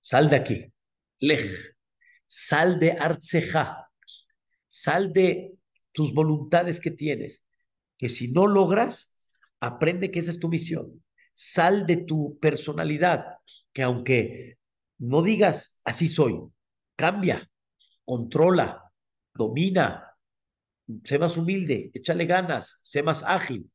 [0.00, 0.72] Sal de aquí
[1.20, 1.74] lej,
[2.26, 3.88] sal de artseja,
[4.66, 5.54] sal de
[5.92, 7.42] tus voluntades que tienes,
[7.96, 9.14] que si no logras,
[9.60, 11.02] aprende que esa es tu misión.
[11.34, 13.38] Sal de tu personalidad,
[13.72, 14.57] que aunque
[14.98, 16.38] no digas así soy,
[16.96, 17.50] cambia,
[18.04, 18.92] controla,
[19.34, 20.16] domina,
[21.04, 23.70] sé más humilde, échale ganas, sé más ágil.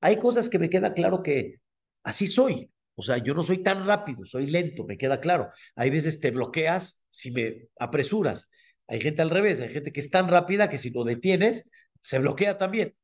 [0.00, 1.60] Hay cosas que me queda claro que
[2.02, 5.50] así soy, o sea, yo no soy tan rápido, soy lento, me queda claro.
[5.76, 8.48] Hay veces te bloqueas si me apresuras.
[8.88, 11.70] Hay gente al revés, hay gente que es tan rápida que si lo detienes,
[12.02, 12.96] se bloquea también.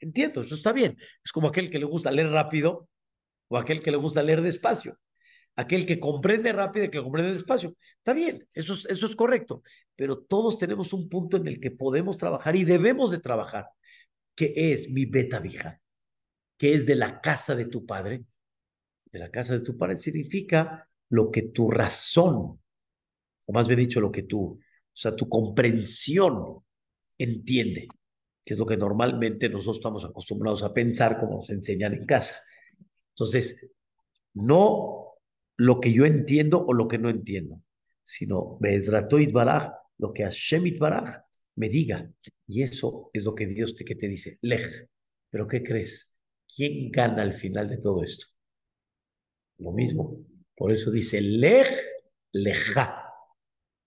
[0.00, 0.96] entiendo, eso está bien.
[1.24, 2.88] Es como aquel que le gusta leer rápido
[3.48, 4.98] o aquel que le gusta leer despacio.
[5.56, 7.74] Aquel que comprende rápido y que comprende despacio.
[7.98, 9.62] Está bien, eso es, eso es correcto.
[9.96, 13.66] Pero todos tenemos un punto en el que podemos trabajar y debemos de trabajar,
[14.34, 15.80] que es mi beta vieja,
[16.56, 18.24] que es de la casa de tu padre.
[19.12, 22.34] De la casa de tu padre significa lo que tu razón,
[23.46, 24.58] o más bien dicho, lo que tu, o
[24.92, 26.64] sea, tu comprensión
[27.18, 27.88] entiende,
[28.44, 32.36] que es lo que normalmente nosotros estamos acostumbrados a pensar como nos enseñan en casa.
[33.10, 33.68] Entonces,
[34.34, 35.09] no
[35.60, 37.62] lo que yo entiendo o lo que no entiendo,
[38.02, 41.20] sino Bezratoit Baraj, lo que Hashem Baraj
[41.56, 42.10] me diga.
[42.46, 44.88] Y eso es lo que Dios te, que te dice, Lej.
[45.28, 46.16] Pero ¿qué crees?
[46.56, 48.24] ¿Quién gana al final de todo esto?
[49.58, 50.24] Lo mismo.
[50.56, 51.68] Por eso dice, Lej,
[52.32, 53.04] Leja.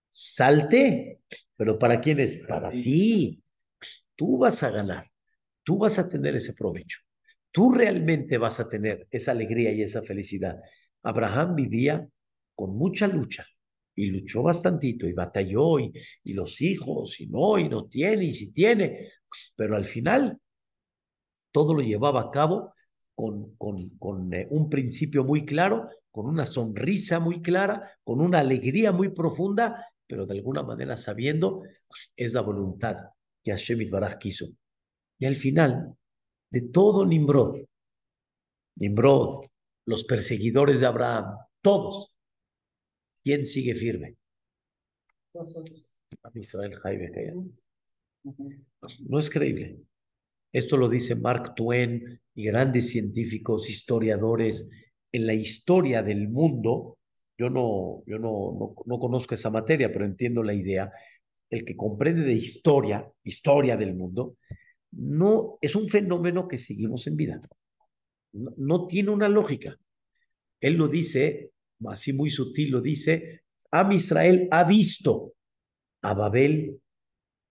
[0.08, 1.22] Salte.
[1.56, 2.36] ¿Pero para quién es?
[2.46, 3.42] Para ti.
[4.14, 5.10] Tú vas a ganar.
[5.64, 7.00] Tú vas a tener ese provecho
[7.54, 10.60] tú realmente vas a tener esa alegría y esa felicidad.
[11.04, 12.08] Abraham vivía
[12.54, 13.46] con mucha lucha
[13.94, 15.92] y luchó bastantito y batalló y,
[16.24, 19.12] y los hijos y no, y no tiene y si tiene,
[19.54, 20.40] pero al final
[21.52, 22.74] todo lo llevaba a cabo
[23.14, 28.40] con, con, con eh, un principio muy claro, con una sonrisa muy clara, con una
[28.40, 31.62] alegría muy profunda, pero de alguna manera sabiendo
[32.16, 32.96] es la voluntad
[33.42, 34.46] que Hashem Baraj quiso.
[35.18, 35.96] Y al final
[36.50, 37.64] de todo Nimrod.
[38.76, 39.46] Nimrod,
[39.86, 42.14] los perseguidores de Abraham, todos.
[43.22, 44.16] ¿Quién sigue firme?
[46.34, 47.10] Israel Jaime
[49.00, 49.78] No es creíble.
[50.52, 54.68] Esto lo dice Mark Twain y grandes científicos, historiadores
[55.10, 56.98] en la historia del mundo.
[57.36, 60.92] Yo no, yo no, no conozco esa materia, pero entiendo la idea.
[61.50, 64.36] El que comprende de historia, historia del mundo,
[64.92, 67.40] no es un fenómeno que seguimos en vida.
[68.34, 69.76] No, tiene una lógica.
[70.60, 71.52] Él lo dice,
[71.88, 75.34] así muy sutil, lo dice, Am Israel ha visto
[76.02, 76.80] a Babel,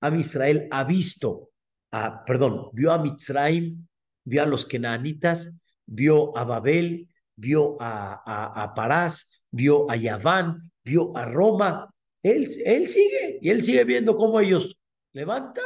[0.02, 1.52] Am Israel ha visto,
[1.92, 3.88] a, perdón, vio a Mitzrayim,
[4.26, 5.50] vio a los kenanitas,
[5.86, 11.94] vio a Babel, vio a, Parás, vio a Yaván, vio a Roma.
[12.22, 12.50] Él,
[12.88, 14.78] sigue y él sigue viendo cómo ellos
[15.12, 15.66] levantan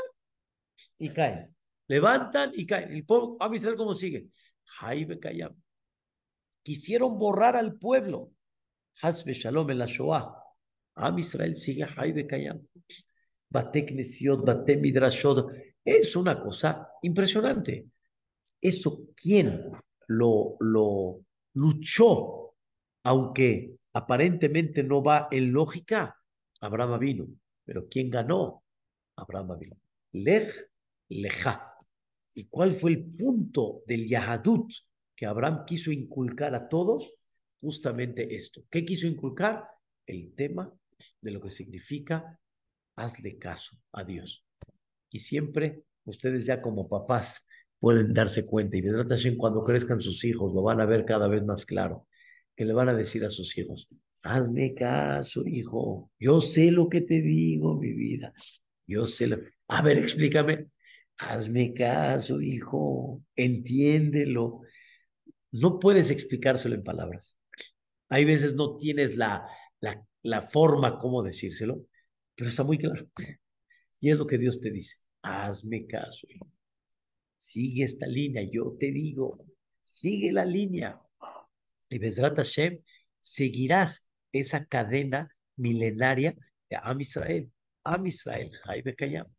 [0.98, 1.56] y caen
[1.88, 2.92] levantan y caen.
[2.92, 4.28] El pueblo, a Israel, ¿cómo sigue?
[4.80, 5.56] Jaibe Kayam.
[6.64, 8.32] Quisieron borrar al pueblo.
[9.02, 9.88] Hasbe Shalom en la.
[10.96, 12.62] Am Israel sigue Jaibe Kayam.
[13.50, 15.52] Batek Nesiot, Batek Midrashot.
[15.84, 17.88] Es una cosa impresionante.
[18.60, 19.72] Eso, ¿quién
[20.08, 21.22] lo, lo
[21.54, 22.56] luchó?
[23.04, 26.18] Aunque aparentemente no va en lógica,
[26.60, 27.28] Abraham vino.
[27.64, 28.64] Pero ¿quién ganó?
[29.16, 29.78] Abraham vino.
[30.12, 30.52] Lej,
[31.10, 31.77] leja.
[32.38, 34.72] ¿Y cuál fue el punto del Yahadut
[35.16, 37.12] que Abraham quiso inculcar a todos?
[37.60, 38.64] Justamente esto.
[38.70, 39.64] ¿Qué quiso inculcar?
[40.06, 40.72] El tema
[41.20, 42.40] de lo que significa
[42.96, 44.46] hazle caso a Dios.
[45.10, 47.44] Y siempre ustedes ya como papás
[47.80, 51.44] pueden darse cuenta y de cuando crezcan sus hijos lo van a ver cada vez
[51.44, 52.06] más claro,
[52.56, 53.90] que le van a decir a sus hijos,
[54.22, 58.32] hazme caso, hijo, yo sé lo que te digo, mi vida,
[58.86, 59.40] yo sé lo...
[59.70, 60.68] A ver, explícame,
[61.18, 64.62] hazme caso, hijo, entiéndelo.
[65.52, 67.38] No puedes explicárselo en palabras.
[68.10, 69.48] Hay veces no tienes la,
[69.80, 71.86] la, la forma cómo decírselo,
[72.36, 73.08] pero está muy claro.
[74.00, 76.52] Y es lo que Dios te dice, hazme caso, hijo.
[77.38, 79.46] Sigue esta línea, yo te digo,
[79.82, 81.00] sigue la línea.
[81.90, 82.82] Y Bezrat Hashem,
[83.22, 86.36] seguirás esa cadena milenaria
[86.70, 87.52] de Am Israel.
[87.84, 89.37] Am Israel, Jaime Kayam.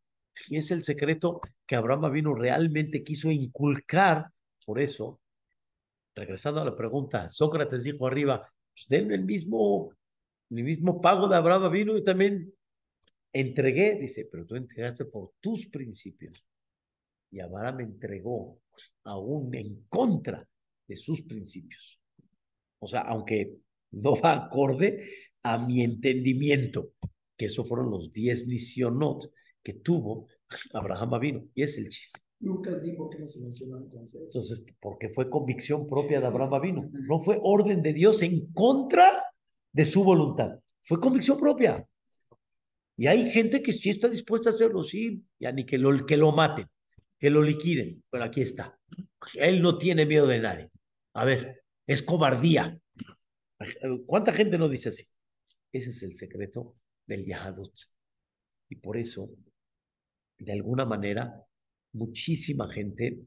[0.48, 4.30] Y es el secreto que Abraham vino realmente quiso inculcar.
[4.64, 5.20] Por eso,
[6.14, 8.40] regresando a la pregunta, Sócrates dijo arriba,
[8.74, 9.92] pues denme el mismo,
[10.50, 12.52] el mismo pago de Abraham vino y también
[13.32, 16.44] entregué, dice, pero tú entregaste por tus principios.
[17.30, 18.60] Y Abraham entregó
[19.04, 20.46] aún en contra
[20.86, 21.98] de sus principios.
[22.78, 23.56] O sea, aunque
[23.90, 25.04] no va acorde
[25.42, 26.92] a mi entendimiento,
[27.36, 29.30] que eso fueron los diez nisionot
[29.68, 30.26] que tuvo
[30.72, 31.44] Abraham vino.
[31.54, 32.20] Y es el chiste.
[32.40, 34.22] Lucas dijo que no se mencionó entonces.
[34.22, 36.90] Entonces, porque fue convicción propia de Abraham vino.
[36.90, 39.24] No fue orden de Dios en contra
[39.70, 40.58] de su voluntad.
[40.80, 41.86] Fue convicción propia.
[42.96, 46.16] Y hay gente que sí está dispuesta a hacerlo, sí, ya ni que lo, que
[46.16, 46.66] lo maten,
[47.18, 48.02] que lo liquiden.
[48.08, 48.78] Pero aquí está.
[49.34, 50.70] Él no tiene miedo de nadie.
[51.12, 52.80] A ver, es cobardía.
[54.06, 55.04] ¿Cuánta gente no dice así?
[55.70, 56.74] Ese es el secreto
[57.06, 57.74] del Yahadut.
[58.70, 59.30] Y por eso
[60.38, 61.44] de alguna manera,
[61.92, 63.20] muchísima gente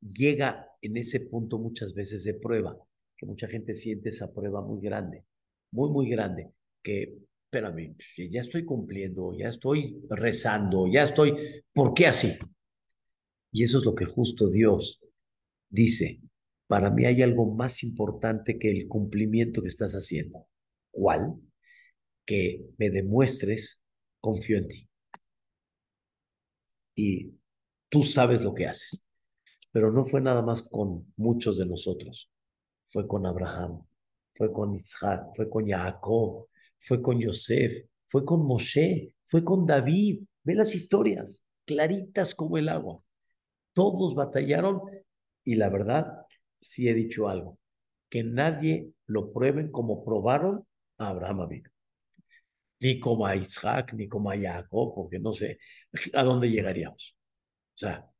[0.00, 2.76] llega en ese punto muchas veces de prueba,
[3.16, 5.24] que mucha gente siente esa prueba muy grande,
[5.72, 6.50] muy, muy grande,
[6.82, 7.96] que, espérame,
[8.30, 11.34] ya estoy cumpliendo, ya estoy rezando, ya estoy,
[11.72, 12.32] ¿por qué así?
[13.52, 15.00] Y eso es lo que justo Dios
[15.68, 16.20] dice,
[16.66, 20.46] para mí hay algo más importante que el cumplimiento que estás haciendo.
[20.92, 21.34] ¿Cuál?
[22.24, 23.80] Que me demuestres,
[24.20, 24.89] confío en ti.
[27.02, 27.32] Y
[27.88, 29.02] tú sabes lo que haces.
[29.72, 32.30] Pero no fue nada más con muchos de nosotros.
[32.88, 33.82] Fue con Abraham,
[34.34, 36.48] fue con Isaac, fue con Jacob,
[36.78, 40.24] fue con Yosef, fue con Moshe, fue con David.
[40.42, 43.02] Ve las historias, claritas como el agua.
[43.72, 44.82] Todos batallaron
[45.42, 46.26] y la verdad,
[46.60, 47.58] sí he dicho algo,
[48.10, 50.66] que nadie lo prueben como probaron
[50.98, 51.70] a Abraham vino.
[52.80, 55.58] Ni como a Isaac, ni como a Jacob, porque no sé
[56.14, 57.16] a dónde llegaríamos.
[57.74, 58.10] O sea,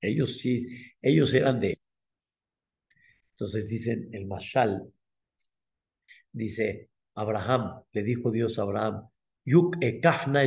[0.00, 0.66] ellos sí,
[1.02, 1.78] ellos eran de...
[3.32, 4.92] Entonces dicen, el Mashal,
[6.32, 9.08] dice, Abraham, le dijo Dios a Abraham,
[9.44, 9.76] Yuk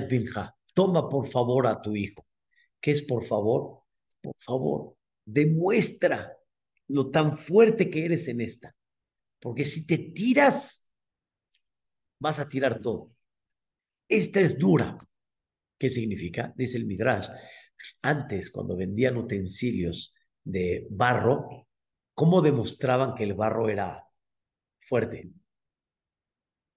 [0.09, 2.25] binja, toma por favor a tu hijo.
[2.79, 3.81] ¿Qué es por favor?
[4.21, 4.95] Por favor,
[5.25, 6.37] demuestra
[6.87, 8.75] lo tan fuerte que eres en esta.
[9.39, 10.85] Porque si te tiras,
[12.19, 13.11] vas a tirar todo.
[14.11, 14.97] Esta es dura.
[15.79, 16.53] ¿Qué significa?
[16.57, 17.29] Dice el Midrash.
[18.01, 21.67] Antes, cuando vendían utensilios de barro,
[22.13, 24.03] ¿cómo demostraban que el barro era
[24.81, 25.31] fuerte?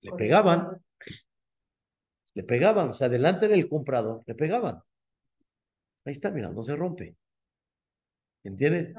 [0.03, 0.81] Le pegaban,
[2.35, 4.81] le pegaban, o sea, delante del comprador, le pegaban.
[6.05, 7.17] Ahí está, mira, no se rompe.
[8.45, 8.95] ¿Entiendes?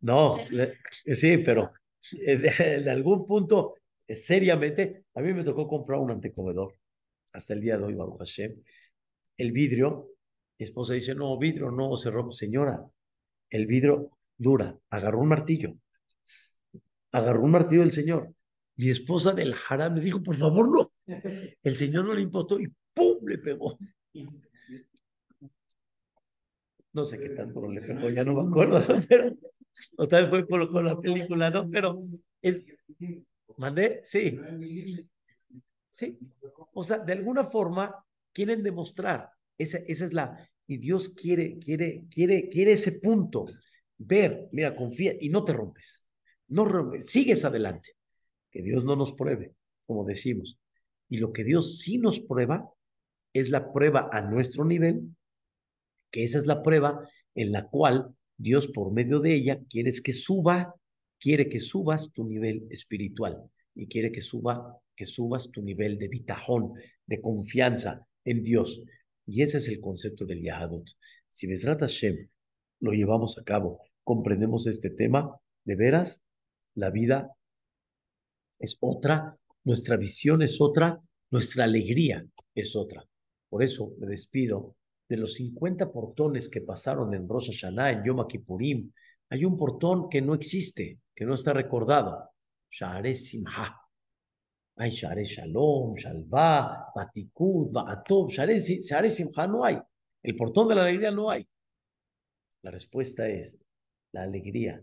[0.00, 0.36] No,
[1.06, 1.72] sí, pero
[2.12, 6.74] de, algún punto, eh, seriamente, a mí me tocó comprar un antecomedor
[7.32, 8.54] hasta el día de hoy, Baruch Hashem.
[9.36, 10.10] El vidrio,
[10.58, 12.34] mi esposa dice, no, vidrio no se rompe.
[12.34, 12.84] Señora,
[13.50, 14.78] el vidrio dura.
[14.90, 15.74] Agarró un martillo.
[17.12, 18.32] Agarró un martillo del Señor.
[18.76, 20.92] Mi esposa del haram me dijo, por favor, no.
[21.62, 23.18] El Señor no le importó y ¡pum!
[23.26, 23.78] le pegó.
[26.92, 29.32] No sé qué tanto le pegó, ya no me acuerdo, pero
[29.96, 31.68] otra vez fue con la película, ¿no?
[31.68, 32.04] Pero
[32.40, 32.64] es.
[33.56, 34.00] ¿Mandé?
[34.04, 34.38] Sí.
[35.90, 36.18] Sí.
[36.72, 37.94] O sea, de alguna forma
[38.32, 39.30] quieren demostrar.
[39.56, 40.48] Esa, esa es la.
[40.66, 43.46] Y Dios quiere, quiere, quiere, quiere ese punto.
[43.96, 46.02] Ver, mira, confía y no te rompes.
[46.48, 47.90] No rompes, sigues adelante.
[48.50, 49.54] Que Dios no nos pruebe,
[49.86, 50.58] como decimos.
[51.08, 52.68] Y lo que Dios sí nos prueba
[53.32, 55.14] es la prueba a nuestro nivel
[56.14, 60.12] que esa es la prueba en la cual Dios por medio de ella quiere que
[60.12, 60.72] suba,
[61.24, 66.08] quiere que subas tu nivel espiritual y quiere que suba, que subas tu nivel de
[66.08, 66.74] bitajón,
[67.06, 68.82] de confianza en Dios.
[69.24, 70.86] Y ese es el concepto del Yahadut.
[71.30, 72.28] Si Besrat Hashem
[72.80, 76.20] lo llevamos a cabo, comprendemos este tema, de veras,
[76.74, 77.34] la vida
[78.58, 81.00] es otra, nuestra visión es otra,
[81.30, 83.02] nuestra alegría es otra.
[83.48, 84.76] Por eso me despido
[85.08, 88.92] de los 50 portones que pasaron en Rosh Hashanah, en Yom Kippurim,
[89.30, 92.30] hay un portón que no existe, que no está recordado.
[92.70, 93.80] Share Simha.
[94.76, 98.30] Hay Share Shalom, Shalva, Batikud, Ba'atov.
[98.30, 99.78] Share Simha no hay.
[100.22, 101.46] El portón de la alegría no hay.
[102.62, 103.58] La respuesta es,
[104.12, 104.82] la alegría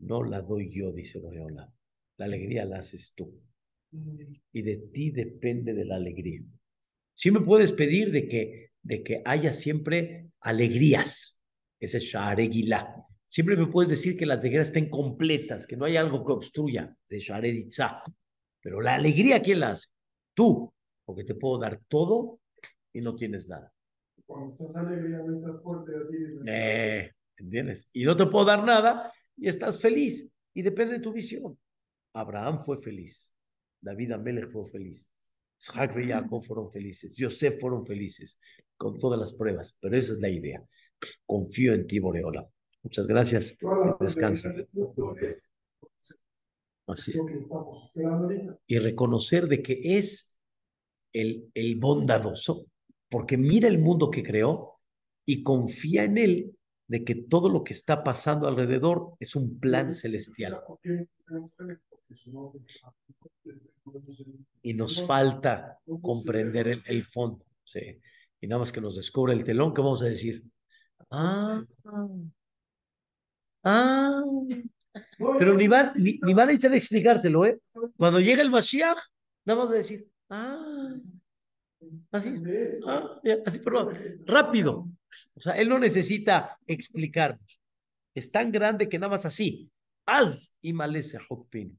[0.00, 1.72] no la doy yo, dice Loreola.
[2.18, 3.40] La alegría la haces tú.
[4.52, 6.42] Y de ti depende de la alegría.
[7.14, 11.40] Si me puedes pedir de que de que haya siempre alegrías.
[11.80, 13.06] Ese es Sharegila.
[13.32, 16.94] Siempre me puedes decir que las alegrías estén completas, que no hay algo que obstruya,
[17.08, 18.02] de Shareditza.
[18.60, 19.88] Pero la alegría, ¿quién la hace?
[20.34, 20.70] Tú,
[21.02, 22.40] porque te puedo dar todo
[22.92, 23.72] y no tienes nada.
[24.26, 25.92] Cuando estás alegría, no estás fuerte,
[26.46, 27.88] eh, ¿Entiendes?
[27.94, 30.28] Y no te puedo dar nada y estás feliz.
[30.52, 31.58] Y depende de tu visión.
[32.12, 33.32] Abraham fue feliz.
[33.80, 35.08] David Amelech fue feliz.
[35.58, 37.16] Isaac y Jacob fueron felices.
[37.16, 38.38] Yosef fueron felices
[38.76, 40.62] con todas las pruebas, pero esa es la idea.
[41.24, 42.46] Confío en ti, Boreola.
[42.82, 43.56] Muchas gracias.
[44.00, 44.52] Descansa.
[46.86, 47.12] Así.
[48.66, 50.36] Y reconocer de que es
[51.12, 52.66] el, el bondadoso,
[53.08, 54.78] porque mira el mundo que creó
[55.24, 56.56] y confía en él
[56.88, 60.60] de que todo lo que está pasando alrededor es un plan celestial.
[64.62, 67.44] Y nos falta comprender el, el fondo.
[67.64, 68.00] ¿sí?
[68.42, 70.42] y nada más que nos descubre el telón, ¿qué vamos a decir?
[71.10, 71.64] Ah,
[73.64, 74.22] ah.
[75.38, 77.58] Pero ni van, ni, van a necesitar explicártelo, ¿eh?
[77.96, 78.98] Cuando llega el Mashiach,
[79.44, 80.94] nada más a decir, ah,
[82.10, 82.34] así,
[82.86, 83.90] ah, así, pero
[84.26, 84.88] rápido,
[85.34, 87.60] O sea, él no necesita explicarnos.
[88.14, 89.70] Es tan grande que nada más así.
[90.06, 91.78] Haz y malece Hokpin.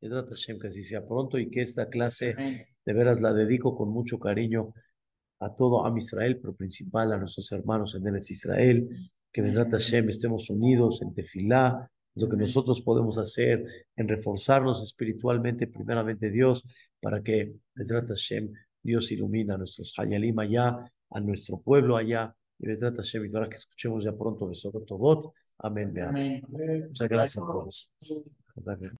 [0.00, 2.34] Que así sea pronto y que esta clase
[2.84, 4.74] de veras la dedico con mucho cariño
[5.40, 9.10] a todo Am Israel, pero principal a nuestros hermanos en el Israel.
[9.34, 13.66] Que Bezrat Hashem estemos unidos en Tefilá, lo que nosotros podemos hacer
[13.96, 16.62] en reforzarnos espiritualmente, primeramente Dios,
[17.00, 22.68] para que Bezrat Hashem, Dios ilumina a nuestros Hayalim allá, a nuestro pueblo allá, y
[22.68, 24.74] Bezrat Hashem, y ahora que escuchemos ya pronto Besot
[25.58, 26.00] Amén.
[26.00, 26.42] Amén.
[26.86, 27.90] Muchas gracias a todos.